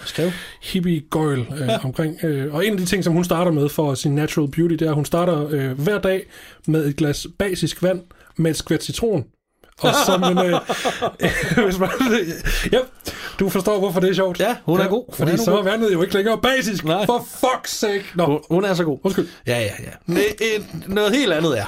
[0.63, 1.85] hippie-gøjl øh, ja.
[1.85, 2.23] omkring.
[2.23, 4.81] Øh, og en af de ting, som hun starter med for sin natural beauty, det
[4.81, 6.25] er, at hun starter øh, hver dag
[6.67, 8.01] med et glas basisk vand
[8.37, 9.25] med et skvæt citron.
[9.83, 10.37] Og som en...
[10.37, 10.59] Øh,
[11.65, 11.89] hvis man,
[12.71, 12.79] ja,
[13.39, 14.39] du forstår, hvorfor det er sjovt.
[14.39, 15.05] Ja, hun er god.
[15.07, 15.59] Hun Fordi er så god.
[15.59, 16.83] er vandet jo ikke længere basisk.
[16.85, 17.05] Nej.
[17.05, 18.05] For fuck's sake.
[18.15, 18.99] Nå, Hun, hun er så god.
[19.03, 19.27] undskyld.
[19.47, 19.91] Ja, ja, ja.
[20.13, 21.65] Næ, et, noget helt andet er.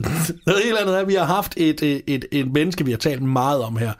[0.46, 2.98] noget helt andet er, at vi har haft et, et, et, et menneske, vi har
[2.98, 3.92] talt meget om her.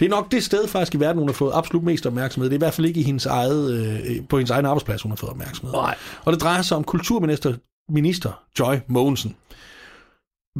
[0.00, 2.50] Det er nok det sted faktisk i verden, hun har fået absolut mest opmærksomhed.
[2.50, 5.12] Det er i hvert fald ikke i hendes eget, øh, på hendes egen arbejdsplads, hun
[5.12, 5.72] har fået opmærksomhed.
[5.74, 5.94] Nej.
[6.24, 7.54] Og det drejer sig om kulturminister
[7.88, 9.36] minister Joy Mogensen.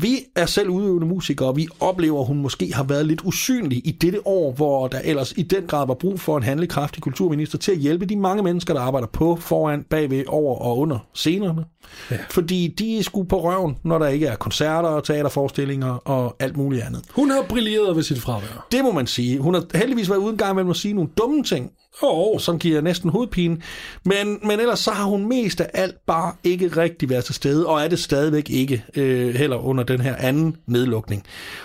[0.01, 3.87] Vi er selv udøvende musikere, og vi oplever, at hun måske har været lidt usynlig
[3.87, 7.59] i dette år, hvor der ellers i den grad var brug for en handlekraftig kulturminister
[7.59, 11.65] til at hjælpe de mange mennesker, der arbejder på, foran, bagved, over og under scenerne.
[12.11, 12.17] Ja.
[12.31, 16.83] Fordi de er sgu på røven, når der ikke er koncerter, teaterforestillinger og alt muligt
[16.83, 17.03] andet.
[17.11, 18.67] Hun har brilleret ved sit fravær.
[18.73, 19.39] Det må man sige.
[19.39, 21.71] Hun har heldigvis været uden gang med at sige nogle dumme ting,
[22.03, 23.57] Åh, oh, som giver næsten hovedpine.
[24.05, 27.67] Men, men ellers så har hun mest af alt bare ikke rigtig været til stede,
[27.67, 31.23] og er det stadigvæk ikke øh, heller under den her anden nedlukning.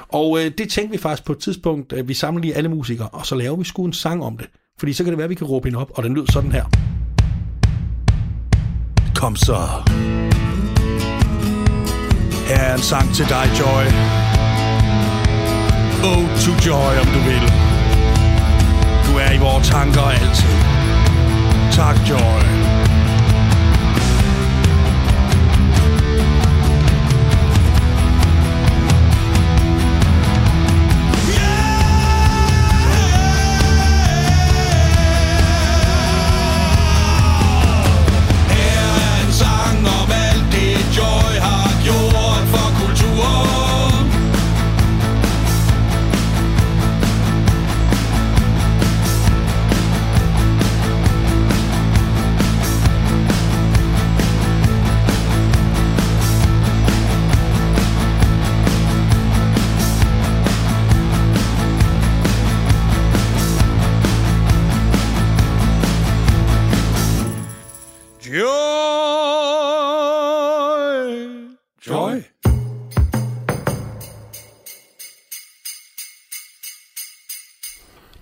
[0.08, 3.08] Og øh, det tænkte vi faktisk på et tidspunkt, at vi samler lige alle musikere,
[3.08, 4.48] og så laver vi sgu en sang om det.
[4.80, 6.52] Fordi så kan det være, at vi kan råbe hende op, og den lyder sådan
[6.52, 6.66] her.
[9.16, 9.58] Kom så.
[12.48, 13.86] Her er en sang til dig, Joy.
[16.10, 17.67] Oh to Joy, om du vil.
[19.20, 20.50] Er i vores tanker altid.
[21.72, 22.67] Tak, Joy.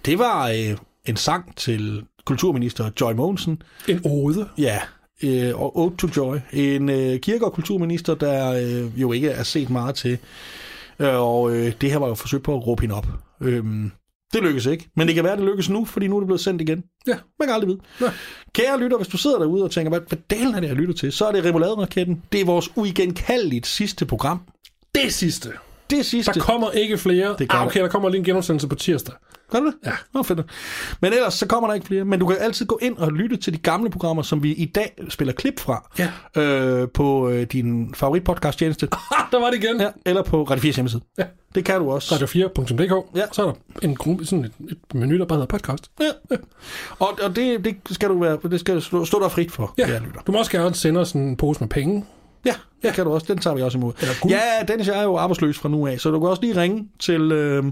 [0.05, 3.61] Det var øh, en sang til kulturminister Joy Mogensen.
[3.87, 4.49] en ode.
[4.57, 4.79] Ja,
[5.23, 6.37] øh, og Ode to Joy.
[6.53, 10.17] En øh, kirke- og kulturminister, der øh, jo ikke er set meget til.
[10.99, 13.07] Øh, og øh, det her var jo forsøg på at råbe hende op.
[13.41, 13.91] Øhm,
[14.33, 16.41] det lykkes ikke, men det kan være, det lykkes nu, fordi nu er det blevet
[16.41, 16.83] sendt igen.
[17.07, 17.15] Ja.
[17.39, 17.79] Man kan aldrig vide.
[18.01, 18.11] Ja.
[18.53, 20.93] Kære lytter, hvis du sidder derude og tænker, hvad, hvad delen er det, jeg lytter
[20.93, 22.21] til, så er det Remoulade-raketten.
[22.31, 24.41] Det er vores uigenkaldeligt sidste program.
[24.95, 25.49] Det sidste.
[25.89, 26.33] Det sidste.
[26.33, 27.35] Der kommer ikke flere.
[27.39, 29.13] Det gør ah, okay, der kommer lige en genudsendelse på tirsdag.
[29.55, 29.75] Gør du det?
[29.85, 29.91] Ja.
[30.13, 30.39] Nå, fedt.
[31.01, 32.05] Men ellers så kommer der ikke flere.
[32.05, 34.65] Men du kan altid gå ind og lytte til de gamle programmer, som vi i
[34.65, 35.89] dag spiller klip fra.
[35.99, 36.41] Ja.
[36.41, 38.87] Øh, på øh, din favoritpodcast tjeneste.
[39.17, 39.81] Ah, der var det igen.
[39.81, 41.01] ja, eller på Radio 4 hjemmeside.
[41.17, 41.23] Ja.
[41.55, 42.15] Det kan du også.
[42.15, 43.17] Radio4.dk.
[43.17, 43.21] Ja.
[43.31, 43.53] Så er der
[43.87, 45.91] en gruppe, sådan et, et menu, der bare hedder podcast.
[46.01, 46.35] Ja.
[46.99, 49.85] Og, og det, det skal du være, det skal stå, stå der frit for, Ja.
[49.87, 50.21] kære lytter.
[50.21, 52.05] Du må også gerne sende os en pose med penge.
[52.45, 53.25] Ja, det kan du også.
[53.29, 53.93] Den tager vi også imod.
[54.01, 54.33] Eller guld.
[54.33, 56.87] Ja, Dennis jeg er jo arbejdsløs fra nu af, så du kan også lige ringe
[56.99, 57.63] til, øh,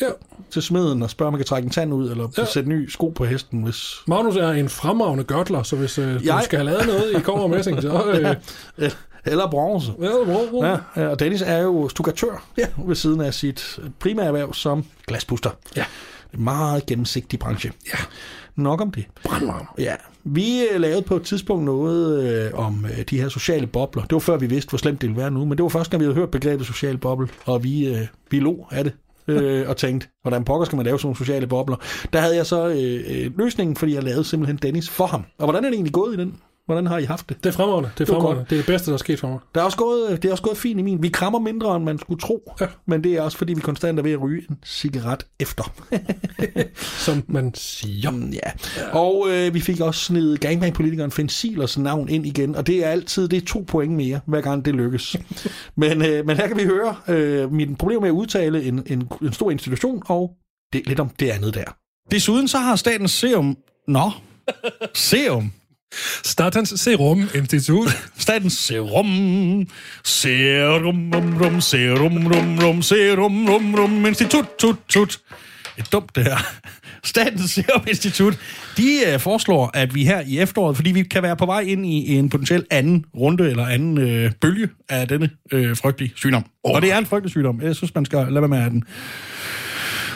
[0.00, 0.06] Ja.
[0.50, 2.44] til smeden og spørge, om man kan trække en tand ud, eller Ja.
[2.44, 3.94] sætte ny sko på hesten, hvis...
[4.06, 7.20] Magnus er en fremragende gørtler, så hvis øh, Jeg- du skal have lavet noget i
[7.20, 8.04] kommer messing, så...
[8.14, 8.36] Øh,
[8.78, 8.90] ja.
[9.26, 9.92] Eller bronze.
[10.00, 10.64] Ja, bro, bro.
[10.64, 12.66] Ja, og Dennis er jo stukkatør ja.
[12.86, 15.50] ved siden af sit primære erhverv som glaspuster.
[15.76, 15.84] Ja.
[16.34, 17.72] En meget gennemsigtig branche.
[17.86, 17.98] Ja.
[18.56, 19.04] Nok om det.
[19.24, 19.66] Brandvarm.
[19.78, 24.02] Ja, vi øh, lavede på et tidspunkt noget øh, om øh, de her sociale bobler.
[24.02, 25.92] Det var før vi vidste, hvor slemt det ville være nu, men det var først,
[25.92, 28.92] når vi havde hørt begrebet social boble, og vi, øh, vi lå af det
[29.28, 31.76] øh, og tænkte, hvordan pokker skal man lave sådan nogle sociale bobler?
[32.12, 35.24] Der havde jeg så øh, øh, løsningen, fordi jeg lavede simpelthen Dennis for ham.
[35.38, 36.34] Og hvordan er det egentlig gået i den?
[36.72, 37.44] Hvordan har I haft det?
[37.44, 37.90] Det er fremragende.
[37.98, 38.44] Det er fremragende.
[38.50, 39.38] Det er det bedste, der er sket for mig.
[39.54, 41.02] Det er også gået, det er også gået fint i min.
[41.02, 42.52] Vi krammer mindre, end man skulle tro.
[42.60, 42.66] Ja.
[42.86, 45.74] Men det er også, fordi vi konstant er ved at ryge en cigaret efter.
[47.06, 48.10] Som man siger.
[48.10, 48.50] Mm, ja.
[48.92, 52.88] Og øh, vi fik også snedet gangbang-politikeren Finn Silers navn ind igen, og det er
[52.88, 55.16] altid det er to point mere, hver gang det lykkes.
[55.76, 59.08] men, øh, men her kan vi høre øh, mit problem med at udtale en, en,
[59.22, 60.30] en stor institution, og
[60.72, 61.76] det, lidt om det andet der.
[62.10, 63.56] Desuden så har Statens Serum...
[63.88, 64.10] Nå,
[64.94, 65.52] Serum.
[66.24, 67.88] Statens Serum Institut.
[68.18, 69.66] Statens Serum.
[70.04, 75.20] Serum, rum, rum, serum, rum, rum, serum, rum, rum, institut, tut, tut.
[75.76, 76.36] Det er dumt, det her.
[77.04, 78.38] Statens Serum Institut,
[78.76, 81.86] de øh, foreslår, at vi her i efteråret, fordi vi kan være på vej ind
[81.86, 86.44] i en potentiel anden runde eller anden øh, bølge af denne øh, frygtelige sygdom.
[86.64, 86.74] Oh.
[86.74, 87.60] Og det er en frygtelig sygdom.
[87.62, 88.84] Jeg synes, man skal lade være med at have den.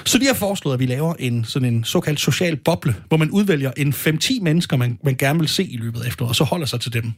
[0.07, 3.31] Så de har foreslået, at vi laver en sådan en såkaldt social boble, hvor man
[3.31, 6.45] udvælger en 5-10 mennesker, man, man gerne vil se i løbet af efteråret, og så
[6.45, 7.12] holder sig til dem.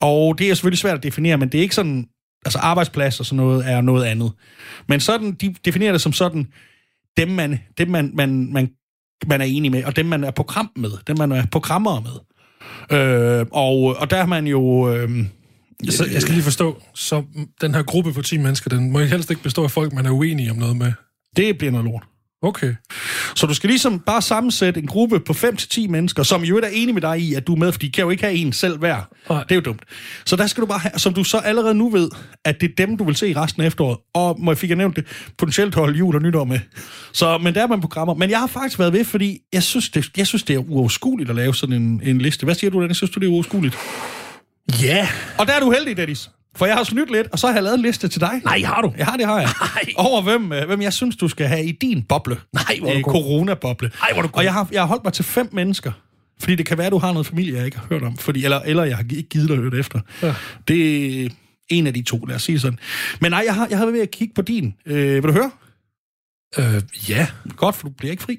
[0.00, 2.06] Og det er selvfølgelig svært at definere, men det er ikke sådan,
[2.44, 4.32] altså arbejdsplads og sådan noget er noget andet.
[4.88, 6.46] Men sådan, de definerer det som sådan,
[7.16, 8.70] dem man, dem man, man, man,
[9.26, 12.10] man er enig med, og dem man er program med, dem man er programmer med.
[12.98, 14.94] Øh, og, og der har man jo...
[14.94, 15.10] Øh,
[15.90, 17.22] Så jeg skal lige forstå, så
[17.60, 20.10] den her gruppe på 10 mennesker, den må helst ikke bestå af folk, man er
[20.10, 20.92] uenige om noget med.
[21.36, 22.02] det bliver noget lort.
[22.42, 22.74] Okay.
[23.34, 26.92] Så du skal ligesom bare sammensætte en gruppe på 5-10 mennesker, som jo er enige
[26.92, 28.78] med dig i, at du er med, for de kan jo ikke have en selv
[28.78, 29.08] hver.
[29.30, 29.42] Nej.
[29.42, 29.82] Det er jo dumt.
[30.26, 32.10] Så der skal du bare have, som du så allerede nu ved,
[32.44, 33.98] at det er dem, du vil se i resten af efteråret.
[34.14, 35.04] Og må jeg fik jeg nævnt det,
[35.38, 36.60] potentielt holde jul og nytår med.
[37.12, 38.14] Så, men der er man programmer.
[38.14, 41.30] Men jeg har faktisk været ved, fordi jeg synes, det, jeg synes, det er uoverskueligt
[41.30, 42.44] at lave sådan en, en liste.
[42.44, 42.96] Hvad siger du, Dennis?
[42.96, 43.76] Synes du, det er uoverskueligt?
[44.82, 45.08] Ja.
[45.38, 46.30] Og der er du heldig, Dennis.
[46.58, 48.40] For jeg har snydt lidt, og så har jeg lavet en liste til dig.
[48.44, 48.92] Nej, har du?
[48.98, 49.50] Ja, det har jeg.
[49.60, 49.92] Nej.
[49.96, 52.36] Over hvem, øh, hvem jeg synes, du skal have i din boble.
[52.52, 53.12] Nej, hvor er du Øh, god.
[53.12, 53.90] Corona-boble.
[54.02, 54.38] Ej, hvor er du god.
[54.38, 55.92] Og jeg har, jeg har holdt mig til fem mennesker.
[56.40, 58.16] Fordi det kan være, at du har noget familie, jeg ikke har hørt om.
[58.16, 60.00] Fordi, eller, eller jeg har ikke givet dig at høre det efter.
[60.22, 60.34] Ja.
[60.68, 61.28] Det er
[61.68, 62.78] en af de to, lad os sige sådan.
[63.20, 64.74] Men nej, jeg har, jeg har været ved at kigge på din.
[64.86, 65.50] Øh, vil du høre?
[66.58, 67.26] Øh, ja.
[67.56, 68.38] Godt, for du bliver ikke fri.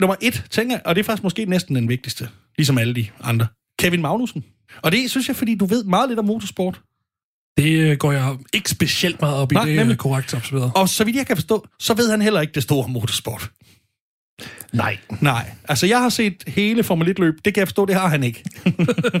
[0.00, 3.06] Nummer et, tænker jeg, og det er faktisk måske næsten den vigtigste, ligesom alle de
[3.22, 3.46] andre.
[3.78, 4.44] Kevin Magnussen.
[4.82, 6.80] Og det synes jeg, fordi du ved meget lidt om motorsport.
[7.56, 9.54] Det øh, går jeg ikke specielt meget op i.
[9.54, 9.98] Nej, det er nemlig.
[9.98, 10.72] korrekt observeret.
[10.74, 13.50] Og så vidt jeg kan forstå, så ved han heller ikke det store motorsport.
[14.72, 14.98] Nej.
[15.20, 17.34] Nej, altså jeg har set hele Formel 1-løb.
[17.44, 18.44] Det kan jeg forstå, det har han ikke.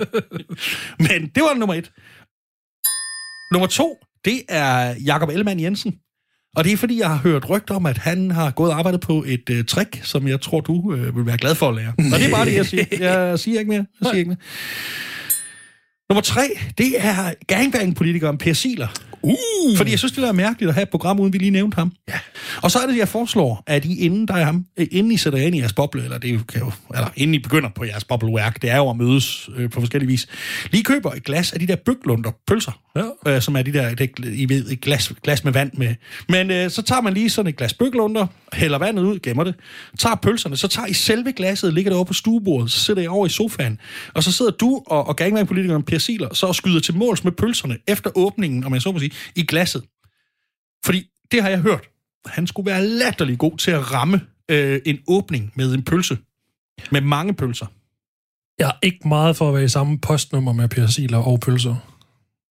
[1.08, 1.92] Men det var nummer et.
[3.52, 5.94] Nummer to, det er Jakob Ellemann Jensen.
[6.56, 9.00] Og det er fordi, jeg har hørt rygter om, at han har gået og arbejdet
[9.00, 11.88] på et øh, trick, som jeg tror, du øh, vil være glad for at lære.
[12.12, 12.84] Og det er bare det, jeg siger.
[13.00, 13.86] Jeg siger ikke mere.
[14.00, 14.38] Jeg siger ikke mere.
[16.12, 16.48] Nummer tre,
[16.78, 19.11] det er gangbang-politikeren Per Siler.
[19.22, 19.76] Uh.
[19.76, 21.92] Fordi jeg synes, det er mærkeligt at have et program, uden vi lige nævnte ham.
[22.08, 22.18] Ja.
[22.62, 25.16] Og så er det, jeg foreslår, at I inden, der er ham, øh, inden I
[25.16, 27.84] sætter jer ind i jeres boble, eller, det kan jo, eller inden I begynder på
[27.84, 30.28] jeres bobleværk, det er jo at mødes øh, på forskellige vis,
[30.70, 33.32] lige køber et glas af de der byglunder pølser, Ja.
[33.34, 35.94] øh, som er de der, det, I ved, et glas, glas med vand med.
[36.28, 39.54] Men øh, så tager man lige sådan et glas byglunder, hælder vandet ud, gemmer det,
[39.98, 43.06] tager pølserne, så tager I selve glasset, ligger det over på stuebordet, så sidder I
[43.06, 43.78] over i sofaen,
[44.14, 47.76] og så sidder du og, og gangman-politikeren Per Siler, så skyder til måls med pølserne
[47.88, 49.84] efter åbningen, om jeg så må sige, i glasset.
[50.84, 51.88] Fordi det har jeg hørt.
[52.26, 56.18] Han skulle være latterlig god til at ramme øh, en åbning med en pølse.
[56.90, 57.66] Med mange pølser.
[58.58, 61.76] Jeg er ikke meget for at være i samme postnummer med Per Siler og pølser.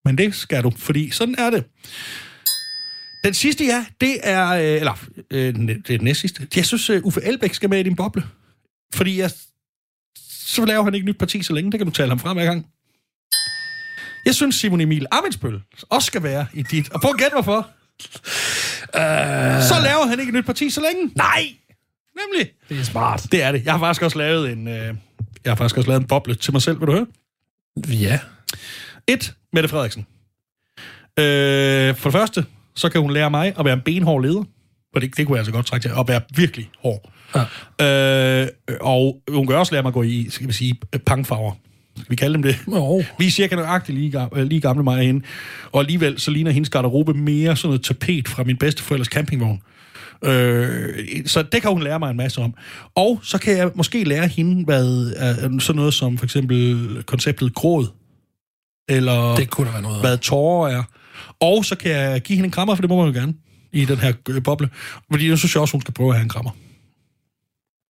[0.04, 1.64] Men det skal du, fordi sådan er det.
[3.24, 4.48] Den sidste, ja, det er...
[4.48, 6.48] Øh, eller, øh, det er den sidste.
[6.56, 8.24] Jeg synes, øh, Uffe Elbæk skal med i din boble.
[8.94, 9.30] Fordi jeg...
[10.30, 11.72] Så laver han ikke nyt parti så længe.
[11.72, 12.66] Det kan du tale ham frem hver gang.
[14.24, 16.92] Jeg synes, Simon Emil Amitsbøl også skal være i dit.
[16.92, 17.56] Og prøv at gætte, hvorfor.
[17.58, 17.64] Uh,
[19.62, 21.12] Så laver han ikke et nyt parti så længe.
[21.16, 21.48] Nej!
[22.20, 22.52] Nemlig.
[22.68, 23.26] det er smart.
[23.32, 23.64] Det er det.
[23.64, 24.68] Jeg har faktisk også lavet en...
[24.68, 24.94] Øh,
[25.44, 27.06] jeg har faktisk også lavet en boble til mig selv, vil du høre?
[27.88, 28.18] Ja.
[29.06, 29.34] 1.
[29.52, 30.06] Mette Frederiksen.
[31.18, 34.44] Øh, for det første, så kan hun lære mig at være en benhård leder.
[34.92, 35.92] For det, det kunne jeg altså godt trække til.
[35.98, 37.12] At være virkelig hård.
[37.80, 38.42] Ja.
[38.42, 38.48] Øh,
[38.80, 41.52] og hun kan også lære mig at gå i, skal vi sige, pangfarver.
[42.00, 42.56] Skal vi kalde dem det?
[42.66, 43.04] Oh.
[43.18, 45.24] Vi er cirka nøjagtigt lige, øh, lige gamle mig og hende.
[45.72, 49.62] Og alligevel så ligner hendes garderobe mere sådan noget tapet fra min bedsteforældres campingvogn.
[50.24, 52.54] Øh, så det kan hun lære mig en masse om.
[52.94, 55.12] Og så kan jeg måske lære hende, hvad
[55.52, 57.86] øh, sådan noget som for eksempel konceptet gråd.
[58.88, 60.82] Eller Det kunne være noget hvad tårer er.
[61.40, 63.34] Og så kan jeg give hende en krammer, for det må man jo gerne
[63.72, 64.68] i den her øh, boble.
[65.10, 66.50] Fordi jeg synes jeg også, hun skal prøve at have en krammer.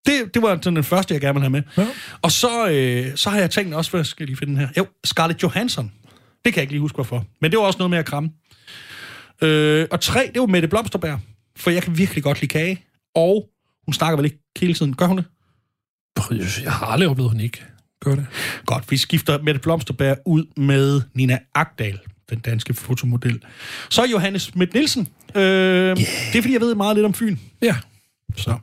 [0.07, 1.63] Det, det var sådan den første, jeg gerne vil have med.
[1.77, 1.87] Ja.
[2.23, 4.69] Og så, øh, så har jeg tænkt også, hvad skal jeg lige finde den her?
[4.77, 5.93] Jo, Scarlett Johansson.
[6.45, 7.25] Det kan jeg ikke lige huske, hvorfor.
[7.41, 8.31] Men det var også noget med at kramme.
[9.43, 11.21] Øh, og tre, det var Mette Blomsterberg.
[11.57, 12.85] For jeg kan virkelig godt lide kage.
[13.15, 13.49] Og
[13.85, 14.97] hun snakker vel ikke hele tiden.
[14.97, 15.25] Gør hun det?
[16.63, 17.65] Jeg har aldrig oplevet, hun ikke
[18.01, 18.27] gør det.
[18.67, 21.99] Godt, vi skifter Mette Blomsterberg ud med Nina Agdal,
[22.31, 23.43] den danske fotomodel.
[23.91, 25.09] Så Johannes Schmidt Nielsen.
[25.35, 25.97] Øh, yeah.
[25.97, 27.37] Det er, fordi jeg ved meget lidt om Fyn.
[27.63, 27.77] Ja.
[28.37, 28.55] Så.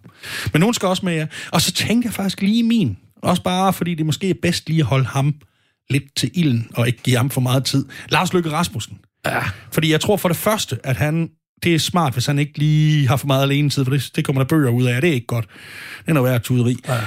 [0.54, 1.28] Men hun skal også med, ja.
[1.52, 2.98] Og så tænkte jeg faktisk lige min.
[3.24, 5.34] Også bare, fordi det måske er bedst lige at holde ham
[5.90, 7.86] lidt til ilden, og ikke give ham for meget tid.
[8.10, 8.98] Lars Løkke Rasmussen.
[9.26, 9.40] Ja.
[9.72, 11.30] Fordi jeg tror for det første, at han,
[11.64, 14.26] det er smart, hvis han ikke lige har for meget alene tid, for det, det
[14.26, 15.46] kommer der bøger ud af, det er ikke godt.
[16.00, 16.76] Det er noget værd tuderi.
[16.88, 16.98] Ja.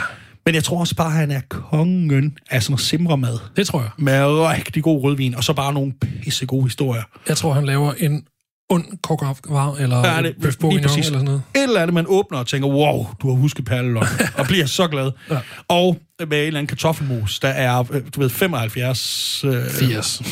[0.46, 3.80] Men jeg tror også bare, at han er kongen af sådan noget simremad Det tror
[3.80, 3.90] jeg.
[3.98, 7.02] med rigtig god rødvin, og så bare nogle pisse gode historier.
[7.28, 8.24] Jeg tror, han laver en
[8.70, 11.06] ond kokkervar, eller Ja, ja, det- bøf lige bourguignon, præcis.
[11.06, 11.42] eller sådan noget.
[11.56, 14.02] Et eller andet, man åbner og tænker, wow, du har husket perleløg,
[14.38, 15.10] og bliver så glad.
[15.30, 15.38] Ja.
[15.68, 19.44] Og med en eller anden kartoffelmus, der er, øh, du ved, 75...
[19.44, 20.22] Øh, 80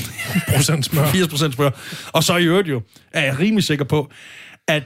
[0.54, 1.06] procent smør.
[1.12, 1.70] 80 procent smør.
[2.12, 4.10] Og så i øvrigt jo, er jeg rimelig sikker på,
[4.68, 4.82] at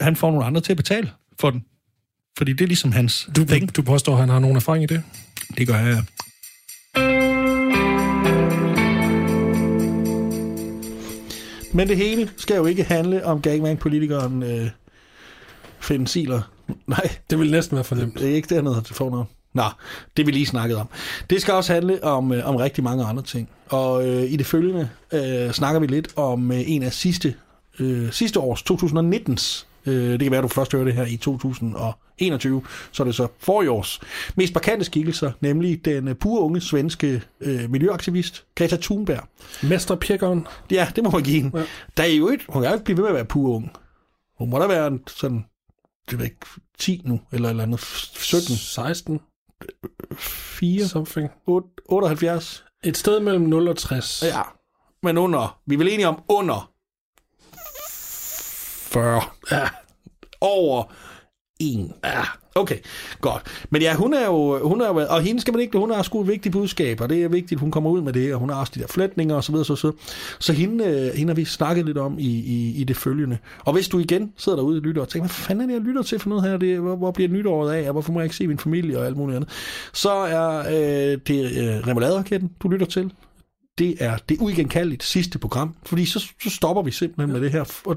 [0.00, 1.62] han får nogle andre til at betale for den.
[2.38, 3.66] Fordi det er ligesom hans Du, penge.
[3.66, 5.02] du påstår, at han har nogen erfaring i det?
[5.58, 6.02] Det gør jeg.
[11.76, 14.70] Men det hele skal jo ikke handle om gangman-politikeren øh,
[15.80, 16.42] Finn Siler.
[16.86, 18.18] Nej, Det vil næsten være fornemt.
[18.18, 19.26] det er ikke dernede, det får noget.
[19.52, 19.62] Nå,
[20.16, 20.88] det vi lige snakkede om.
[21.30, 23.48] Det skal også handle om, øh, om rigtig mange andre ting.
[23.68, 27.34] Og øh, i det følgende øh, snakker vi lidt om øh, en af sidste,
[27.78, 31.16] øh, sidste års, 2019's Øh, det kan være, at du først hører det her i
[31.16, 34.00] 2021, så er det så forrige års.
[34.36, 39.28] Mest markante skikkelser, nemlig den pure unge svenske øh, miljøaktivist Greta Thunberg.
[39.62, 40.46] Mesterpjekkeren.
[40.70, 41.58] Ja, det må man give hende.
[41.58, 41.64] Ja.
[41.96, 43.70] Der er jo ikke, hun kan jo ikke blive ved med at være pur ung.
[44.38, 45.44] Hun må da være en sådan,
[46.10, 46.46] det ved ikke,
[46.78, 49.20] 10 nu, eller eller andet, 17, 16.
[50.18, 51.30] 4, Something.
[51.46, 52.64] 8, 78.
[52.84, 54.22] Et sted mellem 0 og 60.
[54.22, 54.42] Ja,
[55.02, 56.72] men under, vi er vel enige om under
[58.96, 59.22] 40.
[59.50, 59.68] Ja.
[60.40, 60.92] Over
[61.60, 61.92] en.
[62.04, 62.22] Ja,
[62.54, 62.76] okay,
[63.20, 63.42] godt.
[63.70, 66.02] Men ja, hun er jo, hun er jo, og hende skal man ikke, hun har
[66.02, 68.50] sgu et vigtigt budskab, og det er vigtigt, hun kommer ud med det, og hun
[68.50, 69.92] har også de der flætninger og så videre, så, så.
[70.38, 73.38] så hende, øh, hende har vi snakket lidt om i, i, i det følgende.
[73.58, 75.82] Og hvis du igen sidder derude og lytter og tænker, hvad fanden er det, jeg
[75.82, 78.24] lytter til for noget her, det, hvor, hvor bliver nytåret af, og hvorfor må jeg
[78.24, 79.50] ikke se min familie og alt muligt andet,
[79.92, 83.12] så er øh, det øh, remoladeraketten, du lytter til.
[83.78, 87.82] Det er det uigenkaldeligt sidste program, fordi så, så stopper vi simpelthen med det her,
[87.84, 87.96] og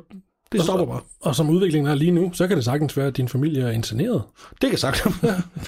[0.51, 0.99] det stopper bare.
[1.21, 3.71] Og som udviklingen er lige nu, så kan det sagtens være, at din familie er
[3.71, 4.21] interneret.
[4.61, 5.03] Det kan sagt.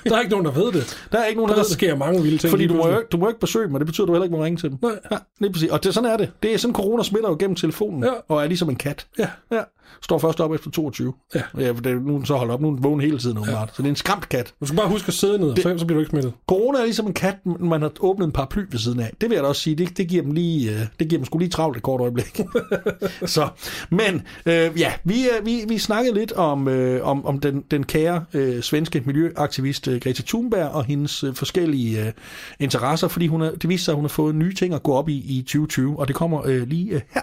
[0.04, 1.08] Der er ikke nogen, der ved det.
[1.12, 1.74] Der er ikke nogen, der Der ved det.
[1.74, 2.50] sker mange vilde ting.
[2.52, 4.24] Fordi du må, jo, du må ikke besøge dem, og det betyder, at du heller
[4.24, 4.78] ikke må ringe til dem.
[4.82, 4.91] Nej.
[5.12, 5.70] Ja, lige præcis.
[5.70, 6.32] Og det, sådan er det.
[6.44, 8.10] Det er sådan, corona smitter jo gennem telefonen, Ja.
[8.28, 9.08] og er ligesom en kat.
[9.20, 9.28] Ja.
[9.52, 9.62] ja.
[10.01, 11.13] Står først op efter 22.
[11.36, 11.41] Ja.
[11.60, 12.62] ja for det, nu er den så holdt op.
[12.62, 13.69] Nu er den vågen hele tiden, åbenbart.
[13.75, 14.54] Så det er en skræmt kat.
[14.62, 15.80] Du skal bare huske at sidde ned, det...
[15.80, 16.34] så bliver du ikke smittet.
[16.47, 19.12] Corona er ligesom en kat, man har åbnet en paraply ved siden af.
[19.21, 19.75] Det vil jeg da også sige.
[19.75, 22.41] Det, det giver dem lige, øh, det giver dem sgu lige travlt et kort øjeblik.
[23.25, 23.47] så,
[23.89, 27.84] men øh, ja, vi, øh, vi, vi snakkede lidt om, øh, om, om den, den
[27.84, 32.12] kære øh, svenske miljøaktivist øh, Greta Thunberg og hendes øh, forskellige øh,
[32.60, 34.93] interesser, fordi hun er, det viste sig, at hun har fået nye ting at gå
[34.93, 37.21] op i i 2020, og det kommer øh, lige øh, her.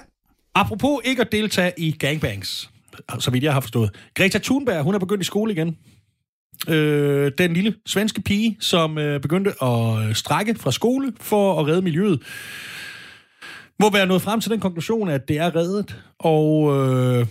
[0.59, 2.71] Apropos ikke at deltage i gangbangs,
[3.18, 3.90] så vidt jeg har forstået.
[4.14, 5.77] Greta Thunberg, hun er begyndt i skole igen.
[6.68, 11.66] Øh, den lille svenske pige, som øh, begyndte at øh, strække fra skole for at
[11.66, 12.23] redde miljøet,
[13.81, 15.97] må være nået frem til den konklusion, at det er reddet.
[16.18, 17.27] Og øh,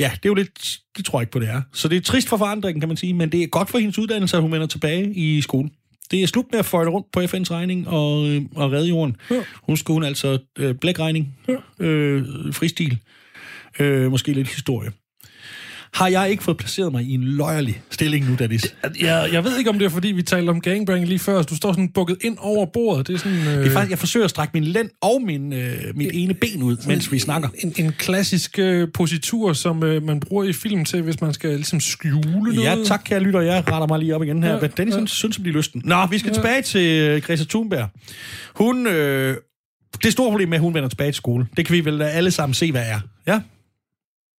[0.00, 1.62] ja, det er jo lidt, det tror jeg ikke på, det er.
[1.72, 3.98] Så det er trist for forandringen, kan man sige, men det er godt for hendes
[3.98, 5.70] uddannelse, at hun vender tilbage i skole.
[6.10, 9.16] Det er slut med at føje rundt på FN's regning og, øh, og redde jorden.
[9.30, 9.42] Ja.
[9.62, 11.84] Hun hun altså øh, blækregning, ja.
[11.84, 12.98] øh, fristil,
[13.80, 14.92] øh, måske lidt historie.
[15.94, 18.74] Har jeg ikke fået placeret mig i en løjerlig stilling nu, Dennis?
[19.00, 21.42] Jeg, jeg ved ikke, om det er, fordi vi talte om gangbang lige før.
[21.42, 23.06] Du står sådan bukket ind over bordet.
[23.06, 23.38] Det er sådan...
[23.38, 26.34] Øh, Det er faktisk, jeg forsøger at strække min lænd og min, øh, mit ene
[26.34, 27.48] ben ud, mens vi snakker.
[27.58, 31.50] En, en klassisk øh, positur, som øh, man bruger i film til, hvis man skal
[31.50, 32.62] ligesom skjule noget.
[32.64, 33.40] Ja, tak, kære lytter.
[33.40, 34.50] Jeg retter mig lige op igen her.
[34.54, 35.06] Ja, Ja, Dennis ja.
[35.06, 35.82] synes at blive lysten.
[35.84, 36.34] Nå, vi skal ja.
[36.34, 37.88] tilbage til øh, Greta Thunberg.
[38.54, 38.86] Hun...
[38.86, 39.36] Øh,
[40.02, 42.30] det store problem med, at hun vender tilbage til skole, det kan vi vel alle
[42.30, 43.00] sammen se, hvad er.
[43.26, 43.40] Ja?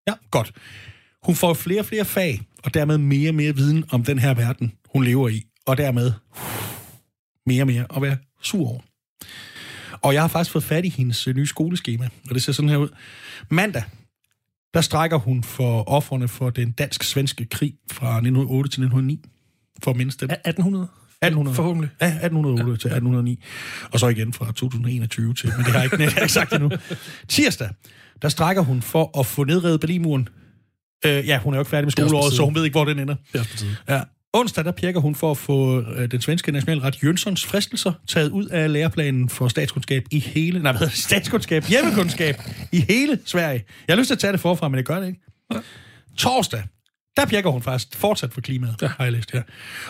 [0.07, 0.51] Ja, godt.
[1.23, 4.33] Hun får flere og flere fag, og dermed mere og mere viden om den her
[4.33, 5.43] verden, hun lever i.
[5.65, 6.11] Og dermed
[7.45, 8.81] mere og mere at være sur over.
[10.01, 12.69] Og jeg har faktisk fået fat i hendes øh, nye skoleskema, og det ser sådan
[12.69, 12.89] her ud.
[13.49, 13.83] Mandag,
[14.73, 19.21] der strækker hun for offerne for den dansk-svenske krig fra 1908 til 1909.
[19.83, 20.29] For at mindst dem.
[20.29, 20.87] 1800?
[21.21, 21.55] 1800.
[21.55, 21.89] Forhåbentlig.
[22.01, 22.77] Ja, 1808 ja.
[22.77, 23.43] til 1809.
[23.91, 26.33] Og så igen fra 2021 til, men det har jeg ikke, det har jeg ikke
[26.33, 26.71] sagt endnu.
[27.27, 27.69] Tirsdag,
[28.21, 30.29] der strækker hun for at få nedrevet Berlinmuren.
[31.05, 32.99] Øh, ja, hun er jo ikke færdig med skoleåret, så hun ved ikke, hvor den
[32.99, 33.15] ender.
[33.33, 33.75] Det er på tide.
[33.89, 34.01] Ja.
[34.33, 38.45] Onsdag, der pjekker hun for at få øh, den svenske nationalret Jønssons fristelser taget ud
[38.45, 40.59] af læreplanen for statskundskab i hele...
[40.59, 41.03] Nej, hvad hedder det?
[41.03, 42.35] Statskundskab, hjemmekundskab
[42.71, 43.63] i hele Sverige.
[43.87, 45.19] Jeg har lyst til at tage det forfra, men det gør det ikke.
[46.17, 46.63] Torsdag,
[47.17, 48.87] der pjekker hun faktisk fortsat for klimaet, ja.
[48.87, 49.43] har jeg læst her.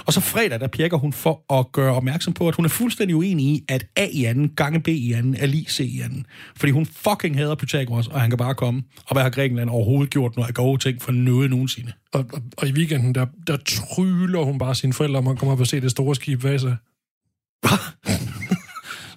[0.06, 3.16] Og så fredag, der pjekker hun for at gøre opmærksom på, at hun er fuldstændig
[3.16, 6.26] uenig i, at A i anden gange B i anden er lige C i anden.
[6.56, 8.84] Fordi hun fucking hader Pythagoras, og han kan bare komme.
[9.06, 11.92] Og hvad har Grækenland overhovedet gjort noget af gode ting for noget nogensinde?
[12.14, 15.52] Og, og, og i weekenden, der, der tryller hun bare sine forældre om at komme
[15.52, 16.68] op og se det store skib Vasa.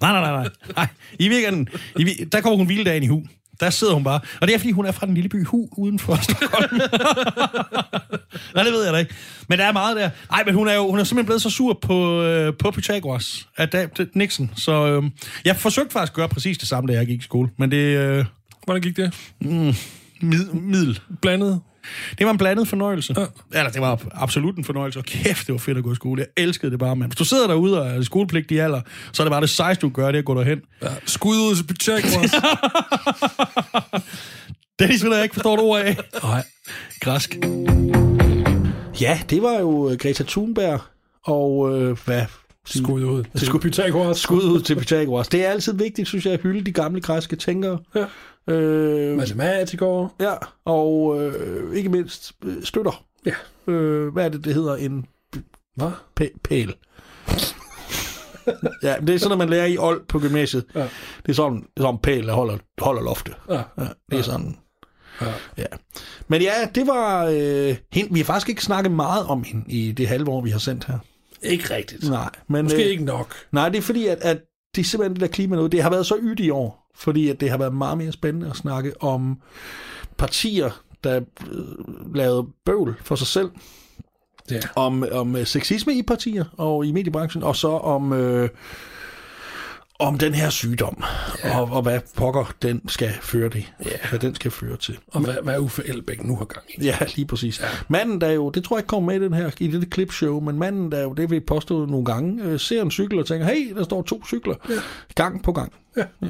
[0.01, 0.49] Nej, nej, nej, nej.
[0.77, 0.89] nej.
[1.19, 3.23] I weekenden, i, der kommer hun hviledagen i Hu.
[3.61, 4.21] Der sidder hun bare.
[4.41, 6.77] Og det er, fordi hun er fra den lille by Hu uden for Stockholm.
[8.55, 9.15] Nej, det ved jeg da ikke.
[9.49, 10.11] Men der er meget der.
[10.31, 13.49] Nej, men hun er jo hun er simpelthen blevet så sur på, øh, på Pythagoras,
[13.59, 14.51] da, det, Nixon.
[14.57, 15.03] Så øh,
[15.45, 17.49] jeg forsøgte faktisk at gøre præcis det samme, da jeg gik i skole.
[17.59, 18.25] Men det øh,
[18.65, 19.15] Hvordan gik det?
[20.21, 21.01] mid, middel.
[21.23, 21.61] Blandet?
[22.19, 23.15] Det var en blandet fornøjelse.
[23.19, 23.59] Ja.
[23.59, 24.99] Eller det var absolut en fornøjelse.
[24.99, 26.21] Og kæft, det var fedt at gå i skole.
[26.37, 27.11] Jeg elskede det bare, mand.
[27.11, 28.81] Hvis du sidder derude og er i skolepligtig alder,
[29.13, 30.61] så er det bare det sejeste, du gør, det er at gå derhen.
[30.83, 30.89] Ja.
[31.07, 32.31] Skud ud til Pythagoras.
[34.79, 35.97] Dennis vil jeg ikke forstå et ord af.
[36.23, 36.45] Nej.
[37.01, 37.37] Græsk.
[39.01, 40.81] Ja, det var jo øh, Greta Thunberg,
[41.25, 42.23] og øh, hvad?
[42.67, 44.19] Skud ud til Skud- Pythagoras.
[44.19, 45.29] Skud ud til Pythagoras.
[45.29, 47.79] Det er altid vigtigt, synes jeg, at hylde de gamle græske tænkere.
[47.95, 48.05] Ja.
[48.49, 50.09] Øh, Matematikere.
[50.21, 50.35] ja,
[50.65, 53.05] og øh, ikke mindst øh, støtter.
[53.27, 53.35] Ja.
[53.73, 54.77] Øh, hvad er det, det hedder?
[54.77, 55.07] En
[55.77, 55.91] Hvad?
[56.21, 56.75] P- pæl.
[58.83, 60.65] ja, det er sådan, at man lærer i old på gymnasiet.
[60.75, 60.81] Ja.
[61.27, 63.35] Det er sådan, det er sådan en pæl, der holder, holder loftet.
[63.51, 63.63] Ja.
[63.79, 64.57] Ja, det er sådan.
[65.21, 65.33] Ja.
[65.59, 65.67] ja.
[66.29, 67.25] Men ja, det var...
[67.25, 68.13] Øh, hende.
[68.13, 70.85] Vi har faktisk ikke snakket meget om hende i det halve år, vi har sendt
[70.85, 70.99] her.
[71.43, 72.09] Ikke rigtigt.
[72.11, 72.65] Nej, men...
[72.65, 73.35] Måske øh, ikke nok.
[73.53, 74.41] Nej, det er fordi, at, at
[74.75, 75.73] det er simpelthen det der klima noget.
[75.73, 78.51] Det har været så ydt i år, fordi at det har været meget mere spændende
[78.51, 79.41] at snakke om
[80.17, 80.71] partier,
[81.05, 81.21] der
[81.51, 83.51] øh, lavede bøvl for sig selv.
[84.51, 84.61] Ja.
[84.77, 88.13] Om, om øh, sexisme i partier og i mediebranchen, og så om...
[88.13, 88.49] Øh,
[90.01, 91.03] om den her sygdom,
[91.45, 91.61] ja.
[91.61, 94.09] og, og hvad pokker den skal føre det, ja.
[94.11, 94.99] hvad den skal føre til.
[95.07, 96.85] Og hvad, hvad Uffe Elbæk nu har gang i.
[96.85, 97.61] Ja, lige præcis.
[97.61, 97.67] Ja.
[97.89, 100.41] Manden, der jo, det tror jeg ikke kommer med i, den her, i det klipshow,
[100.41, 103.47] men manden, der jo, det vil påstå nogle gange, øh, ser en cykel og tænker,
[103.47, 104.75] hey, der står to cykler, ja.
[105.15, 105.73] gang på gang.
[105.97, 106.05] Ja.
[106.23, 106.29] ja.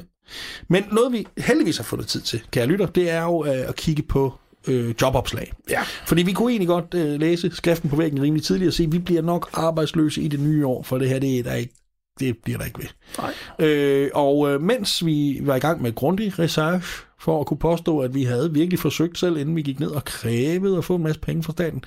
[0.69, 3.77] Men noget, vi heldigvis har fundet tid til, kære lytter, det er jo øh, at
[3.77, 4.35] kigge på
[4.69, 5.53] øh, jobopslag.
[5.71, 5.83] Ja.
[6.07, 8.93] Fordi vi kunne egentlig godt øh, læse skriften på væggen rimelig tidligt og se, at
[8.93, 11.75] vi bliver nok arbejdsløse i det nye år, for det her, det er der ikke
[12.21, 12.89] det bliver der ikke ved.
[13.19, 13.69] Nej.
[13.69, 17.99] Øh, og øh, mens vi var i gang med grundig research, for at kunne påstå,
[17.99, 21.03] at vi havde virkelig forsøgt selv, inden vi gik ned og krævede at få en
[21.03, 21.85] masse penge fra staten,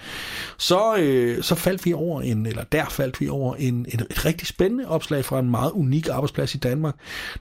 [0.57, 4.25] så, øh, så faldt vi over en, eller der faldt vi over en, et, et
[4.25, 6.95] rigtig spændende opslag fra en meget unik arbejdsplads i Danmark.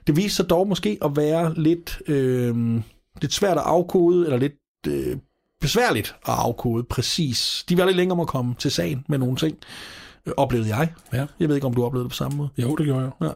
[0.07, 2.55] Det viste sig dog måske at være lidt, øh,
[3.21, 4.53] lidt svært at afkode, eller lidt
[4.87, 5.17] øh,
[5.61, 7.65] besværligt at afkode præcis.
[7.69, 9.57] De var lidt længere om at komme til sagen med nogle ting.
[10.37, 10.93] Oplevede jeg.
[11.13, 11.25] Ja.
[11.39, 12.49] Jeg ved ikke, om du oplevede det på samme måde.
[12.57, 13.11] Jo, det gjorde jeg.
[13.21, 13.31] Ja.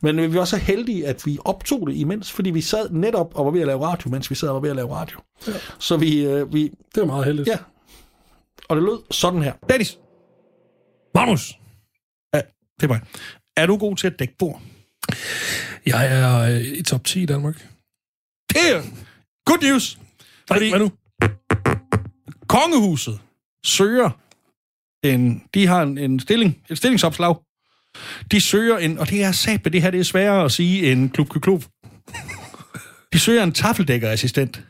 [0.00, 3.44] Men vi var så heldige, at vi optog det imens, fordi vi sad netop og
[3.44, 5.18] var ved at lave radio, mens vi sad og var ved at lave radio.
[5.48, 5.52] Ja.
[5.78, 6.62] Så vi, øh, vi...
[6.94, 7.48] Det var meget heldigt.
[7.48, 7.58] Ja.
[8.68, 9.52] Og det lød sådan her.
[9.68, 9.98] Dennis.
[11.14, 11.58] Magnus.
[12.34, 12.40] Ja,
[12.80, 13.00] det er mig.
[13.56, 14.62] Er du god til at dække bord?
[15.86, 17.68] Jeg er øh, i top 10 i Danmark.
[18.48, 18.82] Det er
[19.46, 19.98] good news.
[20.48, 20.70] Fordi...
[20.70, 20.90] Hvad nu?
[22.48, 23.20] Kongehuset
[23.64, 24.10] søger
[25.02, 27.34] en, de har en, en stilling, et stillingsopslag.
[28.30, 31.10] De søger en, og det er sat det her, det er sværere at sige end
[31.10, 31.64] klub, klub.
[33.12, 34.62] De søger en tafeldækkerassistent.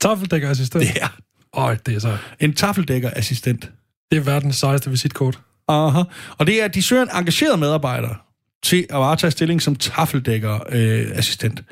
[0.00, 0.84] Tafeldækkerassistent?
[0.96, 1.08] Er
[1.54, 2.16] Øj, det er så...
[2.40, 3.70] en tafeldækkerassistent.
[4.10, 5.40] Det er verdens sejeste visitkort.
[5.68, 6.02] Aha.
[6.38, 8.24] Og det er, at de søger en engageret medarbejder
[8.62, 11.18] til at varetage stilling som tafeldækkerassistent.
[11.18, 11.62] Assistent.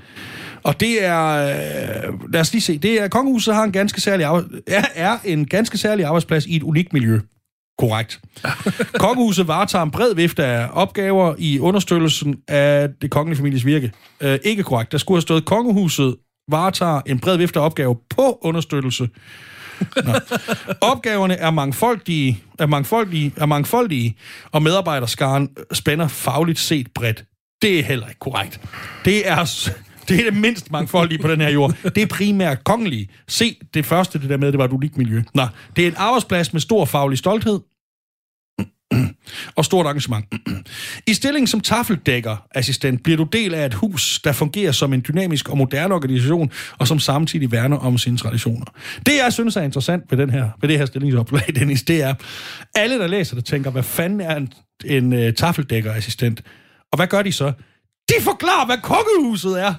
[0.63, 4.25] og det er, øh, lad os lige se, det er, kongehuset har en ganske særlig
[4.95, 7.21] er en ganske særlig arbejdsplads i et unikt miljø.
[7.79, 8.21] Korrekt.
[8.99, 13.93] Kongehuset varetager en bred vifte af opgaver i understøttelsen af det kongelige families virke.
[14.21, 14.93] Øh, ikke korrekt.
[14.93, 16.17] Der skulle have stået, Kongehuset
[16.51, 19.09] varetager en bred vifte af opgaver på understøttelse.
[20.05, 20.13] Nå.
[20.81, 24.17] Opgaverne er mangfoldige, er, mangfoldige, er mangfoldige,
[24.53, 27.25] og medarbejderskaren spænder fagligt set bredt.
[27.63, 28.61] Det er heller ikke korrekt.
[29.05, 29.71] Det er,
[30.09, 31.77] det er det mindst mangfoldige på den her jord.
[31.83, 33.09] Det er primært kongelige.
[33.29, 35.23] Se, det første, det der med, det var et unikt miljø.
[35.35, 35.47] Nå,
[35.77, 37.61] det er en arbejdsplads med stor faglig stolthed,
[39.57, 40.27] og stort engagement.
[41.07, 45.49] I stillingen som tafeldækkerassistent bliver du del af et hus, der fungerer som en dynamisk
[45.49, 48.67] og moderne organisation, og som samtidig værner om sine traditioner.
[49.07, 52.15] Det, jeg synes er interessant ved, den her, ved det her stillingsopslag, Dennis, det er,
[52.75, 54.53] alle, der læser det, tænker, hvad fanden er en,
[54.85, 56.43] en øh, uh, tafeldækkerassistent?
[56.93, 57.53] Og hvad gør de så?
[58.09, 59.75] De forklarer, hvad kongehuset er.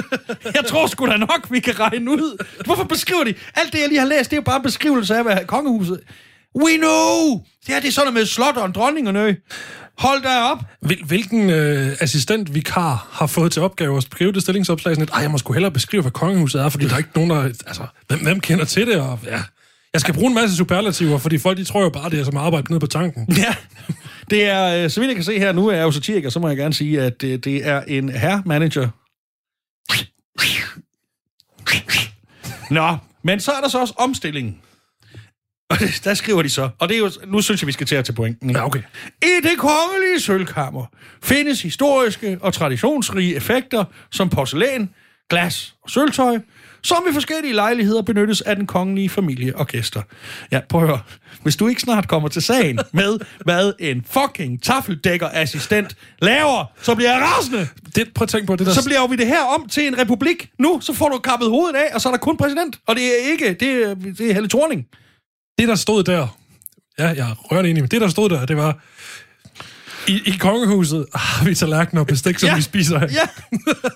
[0.56, 2.44] jeg tror sgu da nok, vi kan regne ud.
[2.64, 3.34] Hvorfor beskriver de?
[3.54, 6.00] Alt det, jeg lige har læst, det er jo bare en beskrivelse af, hvad kongehuset
[6.60, 7.44] We know!
[7.66, 9.34] Det her, det er sådan noget med slot og en dronning og nø.
[9.98, 10.58] Hold da op.
[10.80, 15.10] Hvil, hvilken øh, assistent vikar har fået til opgave at skrive det stillingsopslag sådan et,
[15.10, 17.42] ej, jeg må sgu hellere beskrive, hvad kongehuset er, fordi der er ikke nogen, der...
[17.42, 19.00] Altså, hvem, hvem kender til det?
[19.00, 19.42] Og, ja.
[19.92, 22.36] Jeg skal bruge en masse superlativer, fordi folk de tror jo bare, det er som
[22.36, 23.26] arbejde nede på tanken.
[23.36, 23.54] Ja,
[24.30, 26.40] det er, øh, så vidt jeg kan se her, nu er jeg jo satiriker, så
[26.40, 28.88] må jeg gerne sige, at det, det er en herre-manager.
[32.74, 34.58] Nå, men så er der så også omstillingen.
[35.70, 37.86] Og det, der skriver de så, og det er jo, nu synes jeg, vi skal
[37.86, 38.50] til at til pointen.
[38.50, 38.60] Ikke?
[38.60, 38.82] Ja, okay.
[39.22, 40.86] I det kongelige sølvkammer
[41.22, 44.90] findes historiske og traditionsrige effekter som porcelæn,
[45.30, 46.38] glas og sølvtøj,
[46.84, 50.02] som ved forskellige lejligheder benyttes af den kongelige familie og gæster.
[50.52, 51.00] Ja, prøv at høre.
[51.42, 57.12] Hvis du ikke snart kommer til sagen med, hvad en fucking tafeldækkerassistent laver, så bliver
[57.12, 57.68] jeg rasende.
[57.96, 58.72] Det, prøv at tænke på det der...
[58.72, 60.50] Så bliver vi det her om til en republik.
[60.58, 62.78] Nu, så får du kappet hovedet af, og så er der kun præsident.
[62.86, 64.86] Og det er ikke, det er, det er Helle Thorning.
[65.58, 66.38] det, der stod der...
[66.98, 68.78] Ja, jeg er rørende enig, men det, der stod der, det var...
[70.08, 72.56] I, i kongehuset har vi tallerkener og bestik, som Ja.
[72.56, 73.08] vi spiser af.
[73.12, 73.28] Ja.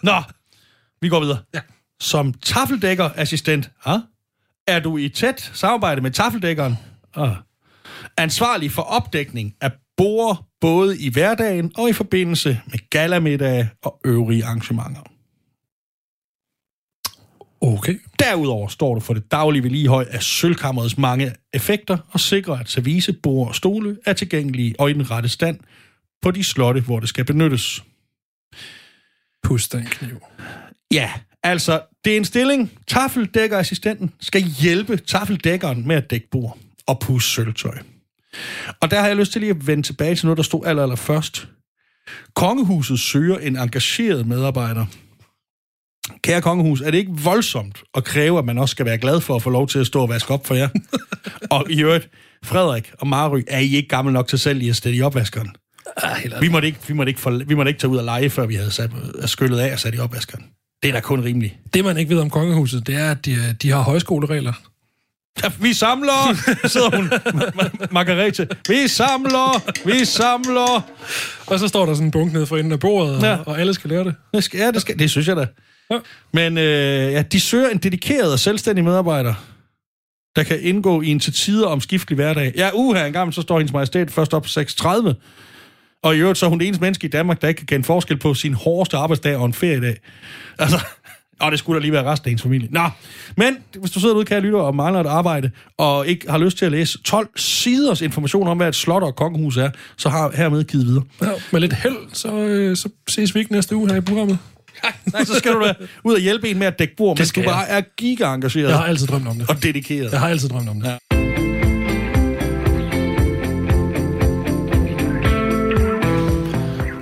[0.02, 0.22] Nå,
[1.00, 1.38] vi går videre.
[1.54, 1.60] Ja.
[2.00, 3.98] Som tafeldækkerassistent, ha?
[4.66, 6.74] er du i tæt samarbejde med tafeldækkeren,
[7.14, 7.36] ah.
[8.16, 14.44] ansvarlig for opdækning af bord både i hverdagen og i forbindelse med galamiddag og øvrige
[14.44, 15.00] arrangementer.
[17.60, 18.00] Okay.
[18.18, 23.12] Derudover står du for det daglige vedligehold af sølvkammerets mange effekter og sikrer, at service,
[23.12, 25.58] bord og stole er tilgængelige og i den rette stand
[26.22, 27.84] på de slotte, hvor det skal benyttes.
[29.42, 30.20] Pust den kniv.
[30.92, 31.12] Ja,
[31.46, 32.72] Altså, det er en stilling.
[32.86, 37.78] Tafeldækkerassistenten skal hjælpe tafeldækkeren med at dække bord og pusse sølvtøj.
[38.80, 40.82] Og der har jeg lyst til lige at vende tilbage til noget, der stod aller,
[40.82, 41.48] aller først.
[42.34, 44.86] Kongehuset søger en engageret medarbejder.
[46.22, 49.36] Kære kongehus, er det ikke voldsomt at kræve, at man også skal være glad for
[49.36, 50.68] at få lov til at stå og vaske op for jer?
[51.56, 52.10] og i øvrigt,
[52.44, 55.50] Frederik og Mary, er I ikke gammel nok til selv lige at stille i opvaskeren?
[56.40, 58.46] Vi måtte, ikke, vi, måtte ikke for, vi måtte ikke tage ud og lege, før
[58.46, 58.90] vi havde sat,
[59.24, 60.44] skyllet af og sat i opvaskeren.
[60.82, 61.54] Det er da kun rimeligt.
[61.74, 64.52] Det, man ikke ved om kongehuset, det er, at de, de har højskoleregler.
[65.44, 66.34] Ja, vi samler,
[66.68, 68.48] sidder hun, Ma- Ma- Margarete.
[68.68, 70.80] Vi samler, vi samler.
[71.46, 73.36] Og så står der sådan en bunk nede for enden af bordet, ja.
[73.36, 74.14] og, og alle skal lære det.
[74.34, 75.46] Det, skal, ja, det, skal, det synes jeg da.
[75.90, 75.98] Ja.
[76.32, 79.34] Men øh, ja, de søger en dedikeret og selvstændig medarbejder,
[80.36, 82.52] der kan indgå i en til tider omskiftelig hverdag.
[82.56, 85.14] Ja, uha, en gang så står hendes majestæt først op på 6.30.
[86.02, 87.84] Og i øvrigt så er hun det eneste menneske i Danmark, der ikke kan kende
[87.84, 89.96] forskel på sin hårdeste arbejdsdag og en feriedag.
[90.58, 90.80] Altså,
[91.40, 92.68] og det skulle da lige være resten af hendes familie.
[92.70, 92.88] Nå,
[93.36, 96.58] men hvis du sidder derude, kære lytter, og mangler et arbejde, og ikke har lyst
[96.58, 100.08] til at læse 12 siders information om, hvad et slot og et kongehus er, så
[100.08, 101.04] har hermed givet videre.
[101.22, 104.38] Ja, med lidt held, så, øh, så ses vi ikke næste uge her i programmet.
[105.12, 105.74] Nej, så skal du da
[106.04, 107.48] ud og hjælpe en med at dække bord, mens du jeg.
[107.48, 109.50] bare er giga-engageret Jeg har altid drømt om det.
[109.50, 110.12] og dedikeret.
[110.12, 110.88] Jeg har altid drømt om det.
[110.88, 110.96] Ja.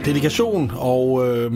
[0.04, 1.52] Dedikation og, øh,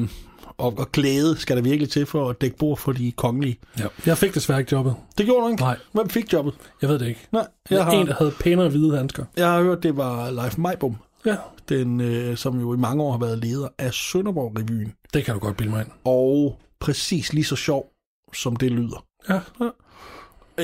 [0.58, 3.58] og, og glæde skal der virkelig til for at dække bord for de kongelige.
[3.78, 3.84] Ja.
[4.06, 4.94] Jeg fik desværre ikke jobbet.
[5.18, 5.62] Det gjorde du ikke?
[5.62, 5.76] Nej.
[5.92, 6.54] Hvem fik jobbet?
[6.82, 7.26] Jeg ved det ikke.
[7.32, 7.92] Nej, Jeg jeg har...
[7.92, 9.24] En, der havde pænere hvide handsker.
[9.36, 10.96] jeg har hørt, det var Leif Meibum,
[11.26, 11.36] Ja,
[11.68, 14.92] den, øh, som jo i mange år har været leder af Sønderborg-revyen.
[15.14, 15.90] det kan du godt bilde mig ind.
[16.04, 17.86] Og præcis lige så sjov,
[18.34, 19.04] som det lyder.
[19.28, 19.40] Ja.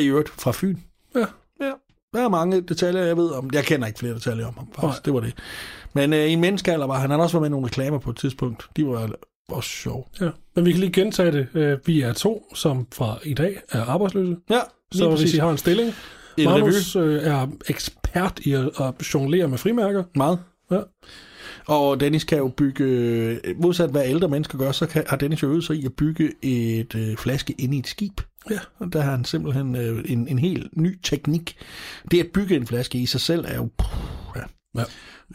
[0.01, 0.76] I øvrigt fra Fyn.
[1.14, 1.24] Ja.
[1.61, 1.72] Ja.
[2.14, 3.51] Der er mange detaljer, jeg ved om.
[3.53, 4.82] Jeg kender ikke flere detaljer om ham, faktisk.
[4.82, 5.01] Nej.
[5.05, 5.35] Det var det.
[5.95, 7.11] Men øh, i en menneskealder var han.
[7.11, 8.68] Han har også været med i nogle reklamer på et tidspunkt.
[8.76, 9.11] De var
[9.49, 10.05] også sjove.
[10.20, 10.30] Ja.
[10.57, 11.47] Men vi kan lige gentage det.
[11.55, 14.36] Øh, Vi er to, som fra i dag er arbejdsløse.
[14.51, 14.61] Ja,
[14.92, 15.92] Så hvis I har en stilling.
[16.36, 16.45] en.
[16.45, 20.05] Magnus øh, er ekspert i at, at jonglere med frimærker.
[20.16, 20.38] Meget.
[20.70, 20.80] Ja.
[21.66, 25.42] Og Dennis kan jo bygge, øh, modsat hvad ældre mennesker gør, så kan, har Dennis
[25.42, 28.20] jo øvet sig i at bygge et øh, flaske ind i et skib.
[28.51, 28.59] Ja.
[28.78, 31.57] Og der har han simpelthen øh, en, en helt ny teknik.
[32.11, 33.68] Det at bygge en flaske i sig selv er jo...
[33.78, 33.88] Puh,
[34.36, 34.40] ja,
[34.76, 34.84] Ja.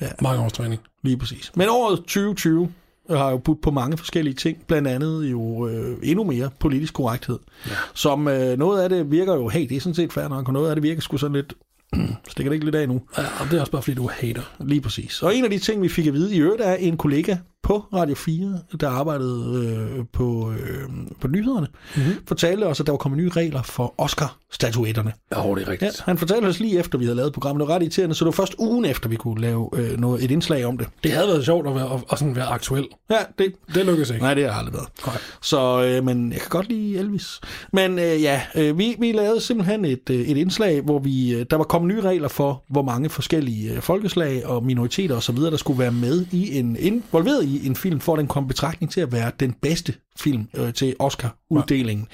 [0.01, 0.07] Ja.
[0.21, 0.81] Mange års træning.
[1.03, 1.51] lige præcis.
[1.55, 2.71] Men året 2020
[3.09, 7.39] har jo budt på mange forskellige ting, blandt andet jo øh, endnu mere politisk korrekthed.
[7.67, 7.71] Ja.
[7.93, 10.53] Som øh, noget af det virker jo, hey, det er sådan set fair nok, og
[10.53, 11.53] noget af det virker sgu sådan lidt,
[12.31, 13.01] stikker det ikke lidt af nu?
[13.17, 14.41] Ja, og det er også bare fordi, du er hater.
[14.59, 15.23] Lige præcis.
[15.23, 17.85] Og en af de ting, vi fik at vide i øvrigt, er en kollega på
[17.93, 19.65] Radio 4, der arbejdede
[19.97, 20.89] øh, på, øh,
[21.21, 22.13] på nyhederne, mm-hmm.
[22.27, 25.13] fortalte os, at der var kommet nye regler for Oscar-statuetterne.
[25.35, 26.01] Ja, det er Ja, rigtigt.
[26.05, 27.59] han fortalte os lige efter, vi havde lavet programmet.
[27.61, 30.23] Det var ret irriterende, så det var først ugen efter, vi kunne lave øh, noget,
[30.23, 30.87] et indslag om det.
[31.03, 32.87] Det havde været sjovt at være, at, at sådan være aktuel.
[33.11, 34.21] Ja, det, Det lykkedes ikke.
[34.23, 34.87] Nej, det har aldrig været.
[35.05, 35.17] Nej.
[35.41, 37.39] Så, øh, men jeg kan godt lide Elvis.
[37.73, 41.45] Men øh, ja, øh, vi, vi lavede simpelthen et, øh, et indslag, hvor vi øh,
[41.49, 45.57] der var kommet nye regler for, hvor mange forskellige øh, folkeslag og minoriteter osv., der
[45.57, 49.11] skulle være med i en involveret i en film, for den kom betragtning til at
[49.11, 52.07] være den bedste film øh, til Oscar-uddelingen.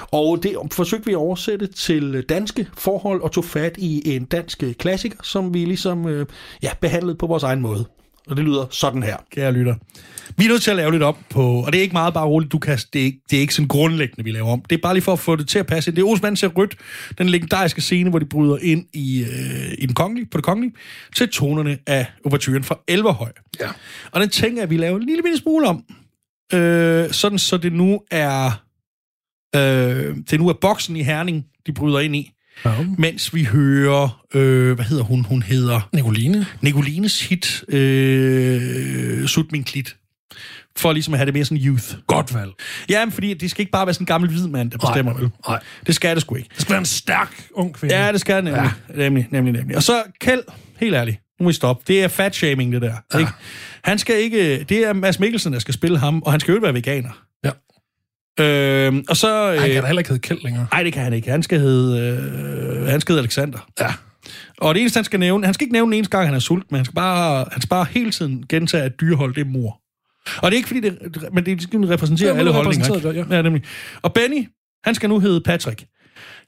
[0.00, 4.64] Og det forsøgte vi at oversætte til danske forhold og tog fat i en dansk
[4.78, 6.26] klassiker, som vi ligesom øh,
[6.62, 7.84] ja, behandlede på vores egen måde.
[8.26, 9.16] Og det lyder sådan her.
[9.30, 9.74] kære lytter.
[10.36, 12.26] Vi er nødt til at lave lidt om på, og det er ikke meget bare
[12.26, 14.62] roligt, du kan, det, er ikke, det er ikke sådan grundlæggende, vi laver om.
[14.70, 15.96] Det er bare lige for at få det til at passe ind.
[15.96, 16.76] Det er Osman ser rødt,
[17.18, 20.74] den legendariske scene, hvor de bryder ind i, øh, i den kongelige, på det kongelige,
[21.16, 23.32] til tonerne af overturen fra Elverhøj.
[23.60, 23.68] Ja.
[24.10, 25.84] Og den tænker jeg, at vi laver en lille bitte smule om,
[26.54, 28.62] øh, sådan så det nu er,
[29.56, 32.32] øh, det nu er boksen i Herning, de bryder ind i,
[32.64, 32.70] Ja.
[32.98, 35.24] mens vi hører, øh, hvad hedder hun?
[35.24, 36.46] Hun hedder Nicoline.
[36.60, 39.96] Nicolines hit, øh, Sut min klit.
[40.76, 41.84] For ligesom at have det mere sådan youth.
[42.06, 42.50] Godt valg.
[42.88, 45.14] Ja, men fordi det skal ikke bare være sådan en gammel hvid mand, der bestemmer.
[45.14, 45.30] vel?
[45.48, 45.60] Nej.
[45.86, 46.48] Det skal det sgu ikke.
[46.52, 47.96] Det skal være en stærk ung kvinde.
[47.96, 48.70] Ja, det skal det nemlig.
[48.96, 49.02] Ja.
[49.02, 49.76] nemlig, nemlig, nemlig.
[49.76, 50.42] Og så Kjeld,
[50.80, 51.84] helt ærligt, nu må vi stoppe.
[51.88, 52.94] Det er fat-shaming, det der.
[53.14, 53.18] Ja.
[53.18, 53.30] Ikke?
[53.84, 54.64] Han skal ikke...
[54.68, 57.25] Det er Mads Mikkelsen, der skal spille ham, og han skal jo ikke være veganer.
[58.40, 59.46] Øh, og så...
[59.46, 60.66] Han kan Øh, da heller ikke hedde Kjeld længere.
[60.72, 61.30] nej, det kan han ikke.
[61.30, 63.58] Han skal hedde, øh, han skal hedde Alexander.
[63.80, 63.88] Ja.
[64.58, 65.44] Og det eneste, han skal nævne...
[65.44, 67.60] Han skal ikke nævne den eneste gang, han er sult, men han skal bare, han
[67.62, 69.80] skal bare hele tiden gentage, at dyrehold, det er mor.
[70.36, 70.98] Og det er ikke fordi, det,
[71.32, 73.08] men det skal repræsentere Ja, men alle det holdninger.
[73.08, 73.26] Ikke?
[73.30, 73.36] Ja.
[73.36, 73.62] ja, nemlig.
[74.02, 74.48] Og Benny,
[74.84, 75.84] han skal nu hedde Patrick.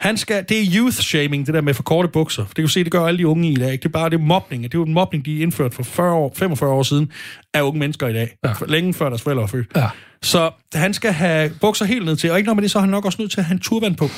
[0.01, 2.45] Han skal, det er youth shaming, det der med for korte bukser.
[2.45, 3.73] Det kan du se, det gør alle de unge i dag.
[3.73, 3.83] Ikke?
[3.83, 4.63] Det er bare det er mobning.
[4.63, 7.13] Det er jo en mobning, de indført for 40 år, 45 år siden
[7.55, 8.37] af unge mennesker i dag.
[8.45, 8.53] Ja.
[8.69, 9.67] Længe før deres forældre var født.
[9.77, 9.89] Ja.
[10.23, 12.81] Så han skal have bukser helt ned til, og ikke nok med det, så er
[12.81, 14.11] han nok også nødt til at have en turban på.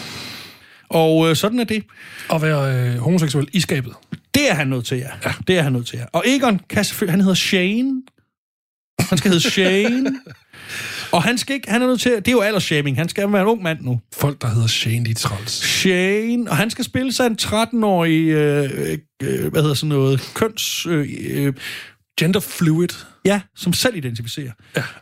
[0.88, 1.84] Og øh, sådan er det.
[2.32, 3.92] At være øh, homoseksuel i skabet.
[4.34, 5.08] Det er han nødt til, ja.
[5.24, 5.32] ja.
[5.46, 6.04] Det er han nødt til, ja.
[6.12, 8.02] Og Egon kan selvfølgelig, han hedder Shane.
[9.00, 10.10] Han skal hedde Shane.
[11.12, 13.42] Og han skal ikke, han er nødt til, det er jo aldersshaming, han skal være
[13.42, 14.00] en ung mand nu.
[14.14, 15.52] Folk, der hedder Shane, de træls.
[15.52, 20.86] Shane, og han skal spille sig en 13-årig, øh, øh, hvad hedder sådan noget, køns...
[20.86, 21.52] Øh, øh,
[22.20, 22.88] Gender fluid.
[23.24, 24.50] Ja, som selv identificerer.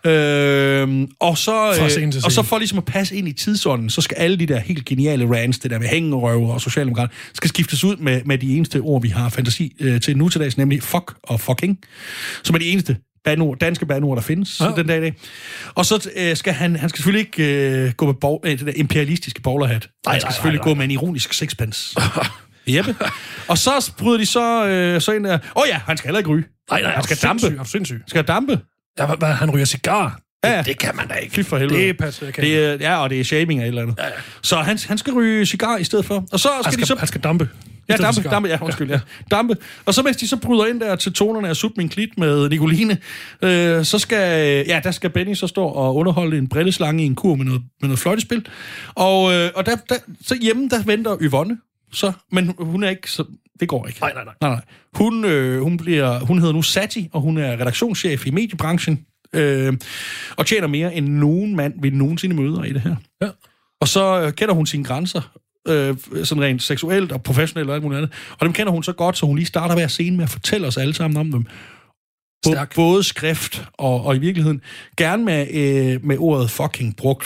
[0.05, 0.11] Ja.
[0.11, 4.01] Øhm, og, så, scene øh, og så for ligesom at passe ind i tidsånden, så
[4.01, 7.85] skal alle de der helt geniale rants, det der med hængerøver og socialdemokrat, skal skiftes
[7.85, 10.83] ud med, med de eneste ord, vi har fantasi øh, til nu til dags, nemlig
[10.83, 11.79] fuck og fucking,
[12.43, 14.71] som er de eneste banord, danske banord, der findes ja.
[14.77, 15.15] den dag i dag.
[15.75, 18.67] Og så øh, skal han, han skal selvfølgelig ikke øh, gå med bog, øh, det
[18.67, 19.89] der imperialistiske bowlerhat.
[20.07, 21.97] Nej, han skal nej, selvfølgelig nej, gå med en ironisk sixpence.
[22.75, 22.97] Jeppe.
[23.49, 26.19] Og så bryder de så, øh, så ind der, åh oh ja, han skal heller
[26.19, 26.45] ikke ryge.
[26.71, 27.47] Nej, nej, han skal dampe.
[27.47, 28.03] Er sindssyg?
[28.07, 28.61] Skal dampe.
[28.99, 30.21] Ja, hvad, hvad, han ryger cigar.
[30.45, 30.63] Ja, ja.
[30.63, 31.35] Det kan man da ikke.
[31.35, 31.81] Fy for helvede.
[31.81, 33.99] Det passer, kan Det er, ja, og det er shaming af et eller andet.
[33.99, 34.13] Ja, ja.
[34.43, 36.25] Så han, han skal ryge cigar i stedet for.
[36.33, 36.97] Og så skal, han, de skal, så...
[36.99, 37.49] han skal dampe.
[37.89, 39.01] Ja, dampe, dampe, ja, undskyld, ja.
[39.31, 39.57] Dampe.
[39.85, 42.49] Og så mens de så bryder ind der til tonerne af Sut min klit med
[42.49, 42.99] Nicoline,
[43.43, 47.15] øh, så skal, ja, der skal Benny så stå og underholde en brilleslange i en
[47.15, 48.47] kur med noget, med noget fløjtespil.
[48.95, 49.95] Og, øh, og der, der,
[50.27, 51.59] så hjemme, der venter Yvonne,
[51.93, 53.25] så, men hun er ikke så...
[53.61, 54.01] Det går ikke.
[54.01, 54.35] Nej, nej, nej.
[54.41, 54.61] nej, nej.
[54.95, 59.73] Hun, øh, hun, bliver, hun hedder nu Sati, og hun er redaktionschef i mediebranchen, øh,
[60.37, 62.97] og tjener mere end nogen mand vi nogensinde møder i det her.
[63.23, 63.29] Ja.
[63.81, 65.33] Og så øh, kender hun sine grænser,
[65.69, 68.13] øh, sådan rent seksuelt og professionelt og alt muligt andet.
[68.39, 70.67] Og dem kender hun så godt, så hun lige starter hver scene med at fortælle
[70.67, 71.47] os alle sammen om dem.
[72.47, 72.75] Stærk.
[72.75, 74.61] Både skrift og, og i virkeligheden
[74.97, 77.25] gerne med, øh, med ordet fucking brugt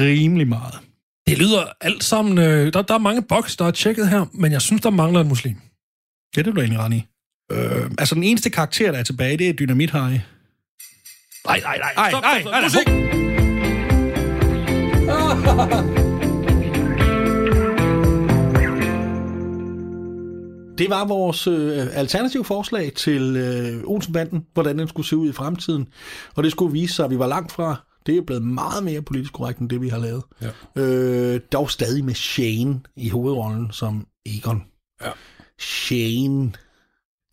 [0.00, 0.74] rimelig meget.
[1.26, 2.38] Det lyder alt sammen...
[2.38, 5.20] Øh, der, der er mange boks, der er tjekket her, men jeg synes, der mangler
[5.20, 5.56] en muslim.
[6.36, 7.04] Ja, det er du egentlig ret i.
[7.52, 10.18] Øh, altså, den eneste karakter, der er tilbage, det er Dynamit Harry.
[11.46, 11.92] Nej, nej, nej.
[11.96, 12.88] Ej, Stop, stop, ej, musik!
[20.78, 25.32] Det var vores øh, alternative forslag til øh, Olsenbanden, hvordan den skulle se ud i
[25.32, 25.88] fremtiden.
[26.34, 27.76] Og det skulle vise sig, at vi var langt fra.
[28.06, 30.22] Det er blevet meget mere politisk korrekt, end det vi har lavet.
[30.42, 30.82] Ja.
[30.82, 34.64] Øh, dog stadig med Shane i hovedrollen som Egon.
[35.04, 35.10] Ja.
[35.60, 36.52] Shane.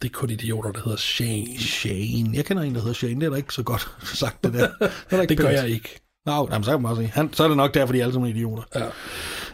[0.02, 1.60] Det er kun idioter, der hedder Shane.
[1.60, 2.30] Shane.
[2.34, 3.16] Jeg kender en, der hedder Shane.
[3.16, 4.68] Det er da ikke så godt sagt, det der.
[5.10, 6.02] Det, er Det gør jeg ikke.
[6.26, 7.08] Nå, jamen, så kan man sige.
[7.08, 8.64] Han, så er det nok derfor, de er alle sammen idioter.
[8.76, 8.86] Ja.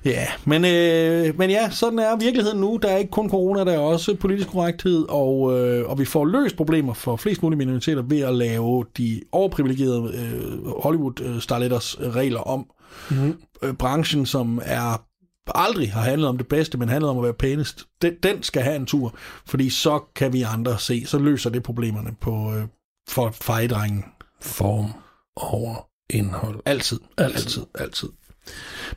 [0.06, 2.80] Ja, men, øh, men ja, sådan er virkeligheden nu.
[2.82, 6.26] Der er ikke kun corona, der er også politisk korrekthed, og, øh, og vi får
[6.26, 12.66] løst problemer for flest mulige minoriteter ved at lave de overprivilegerede øh, Hollywood-starletters regler om.
[13.10, 13.38] Mm-hmm.
[13.64, 15.07] Øh, branchen, som er
[15.56, 18.62] aldrig har handlet om det bedste, men handlet om at være pænest, den, den skal
[18.62, 22.68] have en tur, fordi så kan vi andre se, så løser det problemerne på, øh,
[23.10, 24.06] for fejedrengen.
[24.42, 24.94] Form
[25.36, 26.60] over indhold.
[26.66, 28.10] Altid, altid, altid, altid.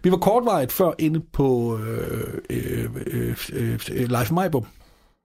[0.02, 4.66] Vi var kortvarigt før inde på øh, øh, øh, øh, Leif Majbo,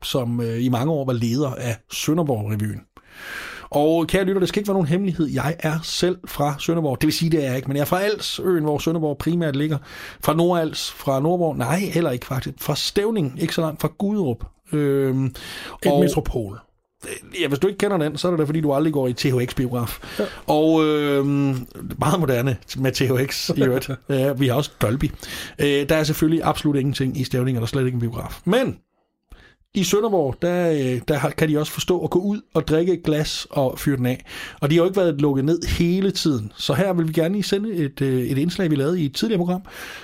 [0.03, 2.87] som øh, i mange år var leder af Sønderborg-revyen.
[3.69, 5.27] Og kære lytter, det skal ikke være nogen hemmelighed.
[5.27, 7.01] Jeg er selv fra Sønderborg.
[7.01, 9.17] Det vil sige, det er jeg ikke, men jeg er fra Als, øen, hvor Sønderborg
[9.17, 9.77] primært ligger.
[10.23, 12.55] Fra Nordals, fra Nordborg, nej, heller ikke faktisk.
[12.61, 14.45] Fra Stævning, ikke så langt fra Gudrup.
[14.73, 15.33] Øhm, Et
[15.99, 16.59] metropol.
[17.41, 19.13] Ja, hvis du ikke kender den, så er det da, fordi du aldrig går i
[19.13, 19.99] THX-biograf.
[20.19, 20.23] Ja.
[20.47, 21.25] Og øh,
[21.99, 23.89] meget moderne med THX i øvrigt.
[24.09, 25.11] ja, vi har også Dolby.
[25.59, 28.39] Øh, der er selvfølgelig absolut ingenting i Stævning, og der er slet ikke en biograf.
[28.45, 28.77] Men
[29.75, 33.03] i Sønderborg, der, øh, der kan de også forstå at gå ud og drikke et
[33.03, 34.25] glas og fyre den af.
[34.61, 36.51] Og de har jo ikke været lukket ned hele tiden.
[36.55, 39.15] Så her vil vi gerne lige sende et, øh, et indslag, vi lavede i et
[39.15, 39.61] tidligere program,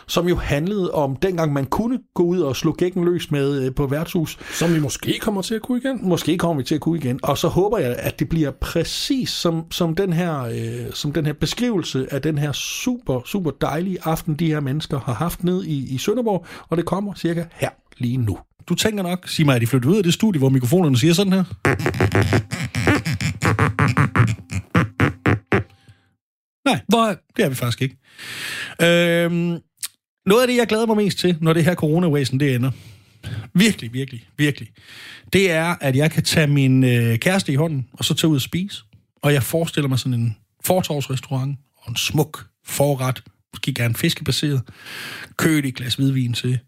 [0.07, 3.75] som jo handlede om dengang man kunne gå ud og slå gækken løs med øh,
[3.75, 4.39] på værtshus.
[4.53, 5.99] Som vi måske kommer til at kunne igen.
[6.01, 7.19] Måske kommer vi til at kunne igen.
[7.23, 11.25] Og så håber jeg, at det bliver præcis som, som, den her, øh, som den
[11.25, 15.63] her beskrivelse af den her super, super dejlige aften, de her mennesker har haft ned
[15.63, 16.45] i, i Sønderborg.
[16.69, 18.37] Og det kommer cirka her lige nu.
[18.69, 21.13] Du tænker nok, sig mig, at de flyttet ud af det studie, hvor mikrofonerne siger
[21.13, 21.43] sådan her?
[26.65, 27.97] Nej, Hvor, det er vi faktisk ikke.
[28.81, 29.59] Øhm,
[30.25, 32.71] noget af det, jeg glæder mig mest til, når det her corona det ender,
[33.53, 34.69] virkelig, virkelig, virkelig,
[35.33, 38.35] det er, at jeg kan tage min øh, kæreste i hånden, og så tage ud
[38.35, 38.83] og spise.
[39.21, 44.61] Og jeg forestiller mig sådan en fortorvsrestaurant, og en smuk forret, måske gerne fiskebaseret,
[45.37, 46.59] køligt glas hvidvin til,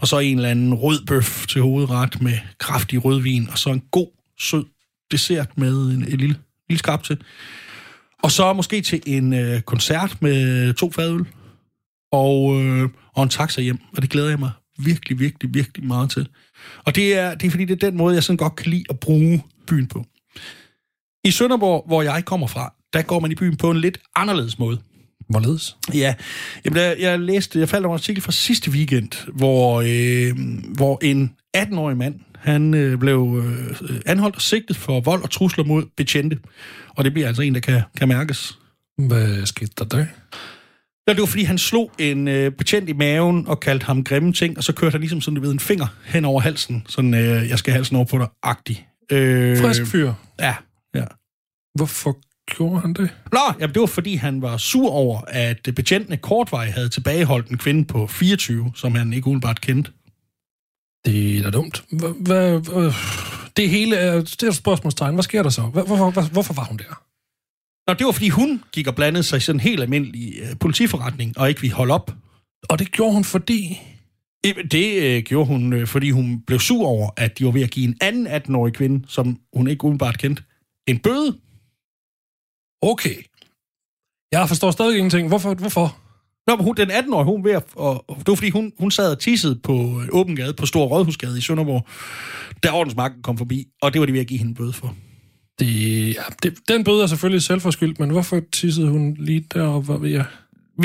[0.00, 3.82] og så en eller anden rød bøf til hovedret med kraftig rødvin, og så en
[3.90, 4.06] god,
[4.38, 4.64] sød
[5.10, 6.36] dessert med en, en lille,
[6.68, 7.18] lille skrab til.
[8.22, 11.26] Og så måske til en øh, koncert med to fadøl
[12.12, 13.78] og, øh, og en taxa hjem.
[13.96, 16.28] Og det glæder jeg mig virkelig, virkelig, virkelig meget til.
[16.84, 18.84] Og det er, det er fordi, det er den måde, jeg sådan godt kan lide
[18.90, 20.04] at bruge byen på.
[21.24, 24.58] I Sønderborg, hvor jeg kommer fra, der går man i byen på en lidt anderledes
[24.58, 24.78] måde
[25.28, 25.76] hvorledes?
[25.94, 26.14] Ja,
[26.64, 30.36] Jamen, der, jeg læste, jeg faldt over en artikel fra sidste weekend, hvor, øh,
[30.76, 35.64] hvor en 18-årig mand, han øh, blev øh, anholdt og sigtet for vold og trusler
[35.64, 36.38] mod betjente.
[36.88, 38.58] Og det bliver altså en, der kan, kan mærkes
[38.98, 40.06] Hvad skete der der?
[41.08, 44.32] Ja, det var fordi, han slog en øh, betjent i maven og kaldte ham grimme
[44.32, 46.86] ting, og så kørte han ligesom sådan, du ved, en finger hen over halsen.
[46.88, 48.86] Sådan, øh, jeg skal halsen over på dig, agtig.
[49.12, 50.12] Øh, Frisk fyr.
[50.40, 50.54] Ja,
[50.94, 51.04] ja.
[51.74, 52.16] Hvorfor
[52.46, 53.10] gjorde han det?
[53.32, 57.58] Nå, jamen, det var fordi, han var sur over, at betjentene kortvej havde tilbageholdt en
[57.58, 59.90] kvinde på 24, som han ikke umiddelbart kendte.
[61.04, 61.84] Det er da dumt.
[62.20, 62.60] Hvad,
[63.56, 65.14] det hele er, det er et spørgsmålstegn.
[65.14, 65.62] Hvad sker der så?
[65.62, 67.02] Hvorfor, hvorfor var hun der?
[67.86, 70.58] Nå, det var fordi, hun gik og blandede sig i sådan en helt almindelig øh,
[70.60, 72.14] politiforretning, og ikke vi holde op.
[72.68, 73.80] Og det gjorde hun, fordi...
[74.70, 77.70] Det øh, gjorde hun, øh, fordi hun blev sur over, at de var ved at
[77.70, 80.42] give en anden 18-årig kvinde, som hun ikke umiddelbart kendte,
[80.86, 81.38] en bøde.
[82.82, 83.16] Okay.
[84.32, 85.28] Jeg forstår stadig ingenting.
[85.28, 85.54] Hvorfor?
[85.54, 85.98] Hvorfor?
[86.46, 88.72] Nå, men hun, den 18-årige, hun var ved at, og, og det var fordi, hun,
[88.78, 91.86] hun sad og tissede på øh, åben gade, på Stor Rådhusgade i Sønderborg,
[92.62, 94.94] da ordensmagten kom forbi, og det var de ved at give hende en bøde for.
[95.58, 99.92] Det, ja, det, den bøde er selvfølgelig selvforskyldt, men hvorfor tissede hun lige deroppe?
[99.92, 99.98] Ja.
[100.08, 100.24] Vi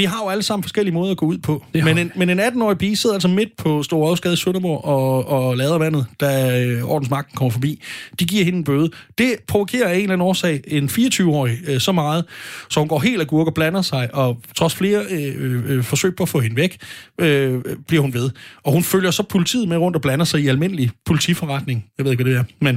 [0.03, 1.65] har jo alle sammen forskellige måder at gå ud på.
[1.73, 2.01] Men vi.
[2.01, 5.57] en, men en 18-årig pige sidder altså midt på Stor Rådhusgade i Sønderborg og, og
[5.57, 7.81] lader vandet, da øh, ordensmagten kommer forbi.
[8.19, 8.89] De giver hende en bøde.
[9.17, 12.25] Det provokerer af en eller anden årsag en 24-årig øh, så meget,
[12.69, 16.23] så hun går helt agurk og blander sig, og trods flere øh, øh, forsøg på
[16.23, 16.77] at få hende væk,
[17.21, 18.29] øh, bliver hun ved.
[18.63, 21.85] Og hun følger så politiet med rundt og blander sig i almindelig politiforretning.
[21.97, 22.75] Jeg ved ikke, hvad det er, men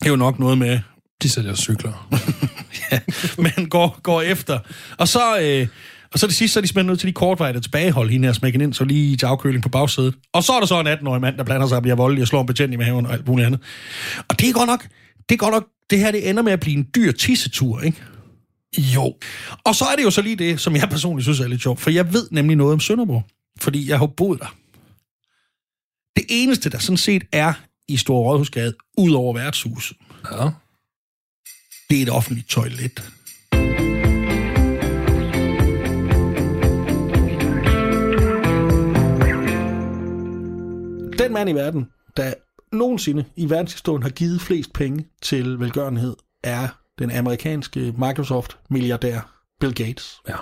[0.00, 0.78] det er jo nok noget med,
[1.22, 2.08] De sælger cykler.
[3.44, 4.58] men går, går efter.
[4.98, 5.66] Og så, øh,
[6.12, 8.28] og så det sidste, så er de simpelthen nødt til de kortveje, der tilbageholde hende
[8.28, 10.14] her smækken ind, så lige til afkøling på bagsædet.
[10.32, 12.28] Og så er der så en 18-årig mand, der blander sig og bliver voldelig og
[12.28, 13.60] slår en betjent i maven og alt muligt andet.
[14.28, 14.88] Og det er godt nok,
[15.28, 18.02] det er godt nok, det her det ender med at blive en dyr tissetur, ikke?
[18.78, 19.14] Jo.
[19.64, 21.80] Og så er det jo så lige det, som jeg personligt synes er lidt sjovt,
[21.80, 23.24] for jeg ved nemlig noget om Sønderborg,
[23.60, 24.54] fordi jeg har boet der.
[26.16, 27.52] Det eneste, der sådan set er
[27.88, 29.96] i Store Rådhusgade, ud over værtshuset,
[30.32, 30.48] Ja.
[31.90, 33.10] det er et offentligt toilet.
[41.20, 42.34] Den mand i verden, der
[42.72, 46.68] nogensinde i verdenshistorien har givet flest penge til velgørenhed, er
[46.98, 49.20] den amerikanske Microsoft-milliardær
[49.60, 50.20] Bill Gates.
[50.28, 50.36] Ja.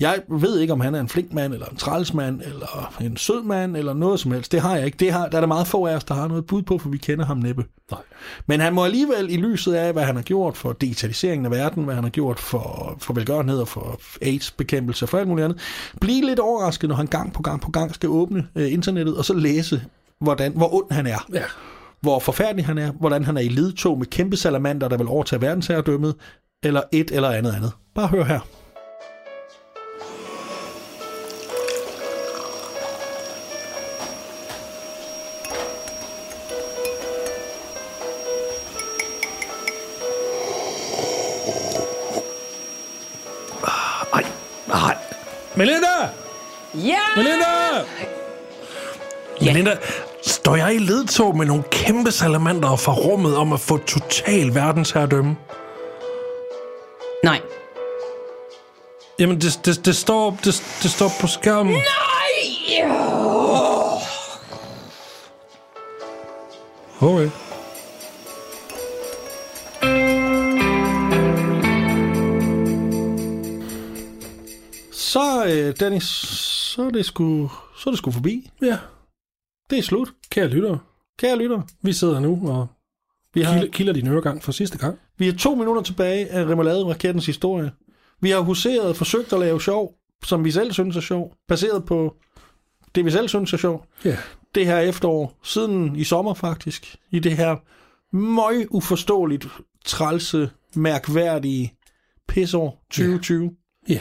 [0.00, 3.42] Jeg ved ikke, om han er en flink mand, eller en trælsmand, eller en sød
[3.42, 4.52] mand, eller noget som helst.
[4.52, 4.96] Det har jeg ikke.
[4.98, 6.88] Det har, der er der meget få af os, der har noget bud på, for
[6.88, 7.64] vi kender ham næppe.
[7.90, 8.00] Nej.
[8.46, 11.84] Men han må alligevel i lyset af, hvad han har gjort for digitaliseringen af verden,
[11.84, 15.60] hvad han har gjort for, for velgørenhed og for AIDS-bekæmpelse og for alt muligt andet,
[16.00, 19.24] blive lidt overrasket, når han gang på gang på gang skal åbne øh, internettet og
[19.24, 19.82] så læse,
[20.20, 21.26] hvordan, hvor ond han er.
[21.32, 21.42] Ja.
[22.00, 25.42] Hvor forfærdelig han er, hvordan han er i ledtog med kæmpe salamander, der vil overtage
[25.42, 26.14] verdensherredømmet,
[26.62, 27.72] eller et eller andet andet.
[27.94, 28.40] Bare hør her.
[47.16, 47.22] Ja!
[47.22, 47.84] Melinda!
[49.40, 49.76] Melinda,
[50.22, 55.36] står jeg i ledtog med nogle kæmpe salamander fra rummet om at få total verdensherredømme?
[57.24, 57.40] Nej.
[59.18, 61.72] Jamen, det, det, det, står, det, det står på skærmen.
[61.72, 62.90] Nej!
[67.00, 67.30] Okay.
[75.12, 78.50] Så, øh, Dennis, så er det sgu, så er det sgu forbi.
[78.62, 78.78] Ja,
[79.70, 80.08] Det er slut.
[80.30, 80.78] kære lyttere.
[81.18, 82.66] Kære lytter, Vi sidder nu og
[83.34, 84.98] vi har, kilder, kilder din øregang for sidste gang.
[85.18, 87.72] vi har to minutter tilbage af Remoulade-rakettens historie.
[88.20, 89.94] Vi har huseret forsøgt at lave sjov,
[90.24, 92.16] som vi selv synes er sjov, baseret på
[92.94, 93.86] det, vi selv synes er sjov.
[94.04, 94.16] Ja.
[94.54, 97.56] Det her efterår, siden i sommer faktisk, i det her
[98.16, 99.46] møg uforståeligt,
[99.84, 101.74] trælse, mærkværdige
[102.28, 103.50] pisår 2020.
[103.88, 104.00] Ja.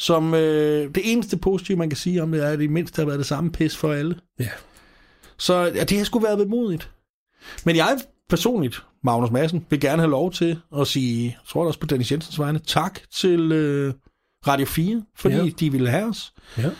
[0.00, 3.04] Som øh, det eneste positive, man kan sige om det, er, at det mindst har
[3.04, 4.16] været det samme pis for alle.
[4.38, 4.48] Ja.
[5.38, 6.90] Så ja, det har sgu været vemodigt.
[7.64, 7.98] Men jeg
[8.28, 12.12] personligt, Magnus Madsen, vil gerne have lov til at sige, jeg tror også på Dennis
[12.12, 13.94] Jensens vegne, tak til øh,
[14.46, 15.48] Radio 4, fordi ja.
[15.60, 16.32] de ville have os.
[16.58, 16.70] Ja.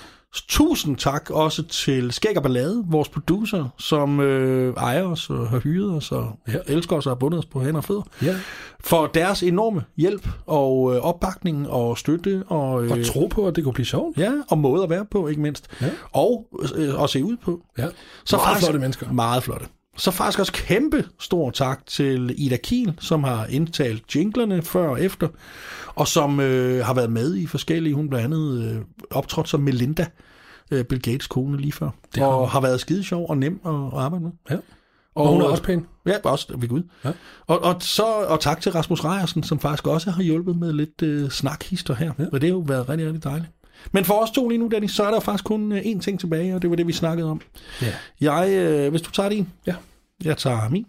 [0.49, 5.59] Tusind tak også til Skæg og Ballade, vores producer, som øh, ejer os og har
[5.59, 8.03] hyret os og elsker os og har bundet os på hænder og fødder.
[8.23, 8.37] Ja.
[8.81, 13.57] For deres enorme hjælp og øh, opbakning og støtte og, øh, Og tro på, at
[13.57, 14.19] det kunne blive sjovt.
[14.19, 15.69] ja, og måde at være på, ikke mindst.
[15.81, 15.91] Ja.
[16.13, 17.61] Og øh, at se ud på.
[17.79, 17.87] Ja.
[18.25, 19.13] Så Meget faktisk, flotte mennesker.
[19.13, 19.67] Meget flotte.
[19.97, 25.03] Så faktisk også kæmpe stor tak til Ida Kiel, som har indtalt jinglerne før og
[25.03, 25.29] efter,
[25.95, 28.81] og som øh, har været med i forskellige, hun blandt andet øh,
[29.11, 30.07] optrådt som Melinda,
[30.71, 32.49] øh, Bill Gates kone lige før, Det har og hun.
[32.49, 34.33] har været skide sjov og nem at, at arbejde med.
[34.51, 34.57] Ja.
[35.15, 35.87] Og hun er også pæn.
[36.07, 36.83] Ja, også ved Gud.
[37.05, 37.11] Ja.
[37.47, 41.03] Og, og, så, og tak til Rasmus Rejersen, som faktisk også har hjulpet med lidt
[41.03, 42.13] øh, snakhister her.
[42.19, 42.25] Ja.
[42.33, 43.51] Og det har jo været rigtig, rigtig dejligt.
[43.93, 46.21] Men for os to lige nu, Dennis, så er der faktisk kun øh, én ting
[46.21, 47.41] tilbage, og det var det, vi snakkede om.
[47.83, 47.93] Ja.
[48.21, 49.49] Jeg, øh, hvis du tager din.
[49.67, 49.75] Ja.
[50.25, 50.87] Jeg tager min.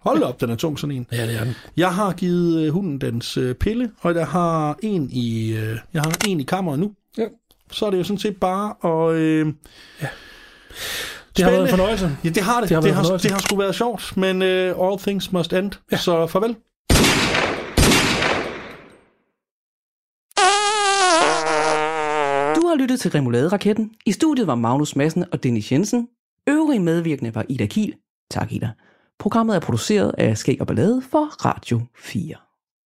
[0.00, 1.06] Hold op, den er tung sådan en.
[1.12, 1.54] Ja, det er den.
[1.76, 6.02] Jeg har givet øh, hunden dens øh, pille, og jeg har en i, øh, jeg
[6.02, 6.92] har en i kammeret nu.
[7.18, 7.24] Ja.
[7.72, 8.74] Så er det jo sådan set bare
[9.10, 9.14] at...
[9.16, 9.46] Øh,
[11.36, 12.16] Det har været en fornøjelse.
[12.24, 12.68] Ja, det har det.
[12.68, 15.70] Det har Det har, det har sgu været sjovt, men uh, all things must end.
[15.92, 15.96] Ja.
[15.96, 16.56] Så farvel.
[22.56, 23.92] Du har lyttet til Remoulade-raketten.
[24.06, 26.08] I studiet var Magnus Madsen og Dennis Jensen.
[26.48, 27.94] Øvrige medvirkende var Ida Kiel.
[28.30, 28.70] Tak, Ida.
[29.18, 32.49] Programmet er produceret af Skæg og Ballade for Radio 4.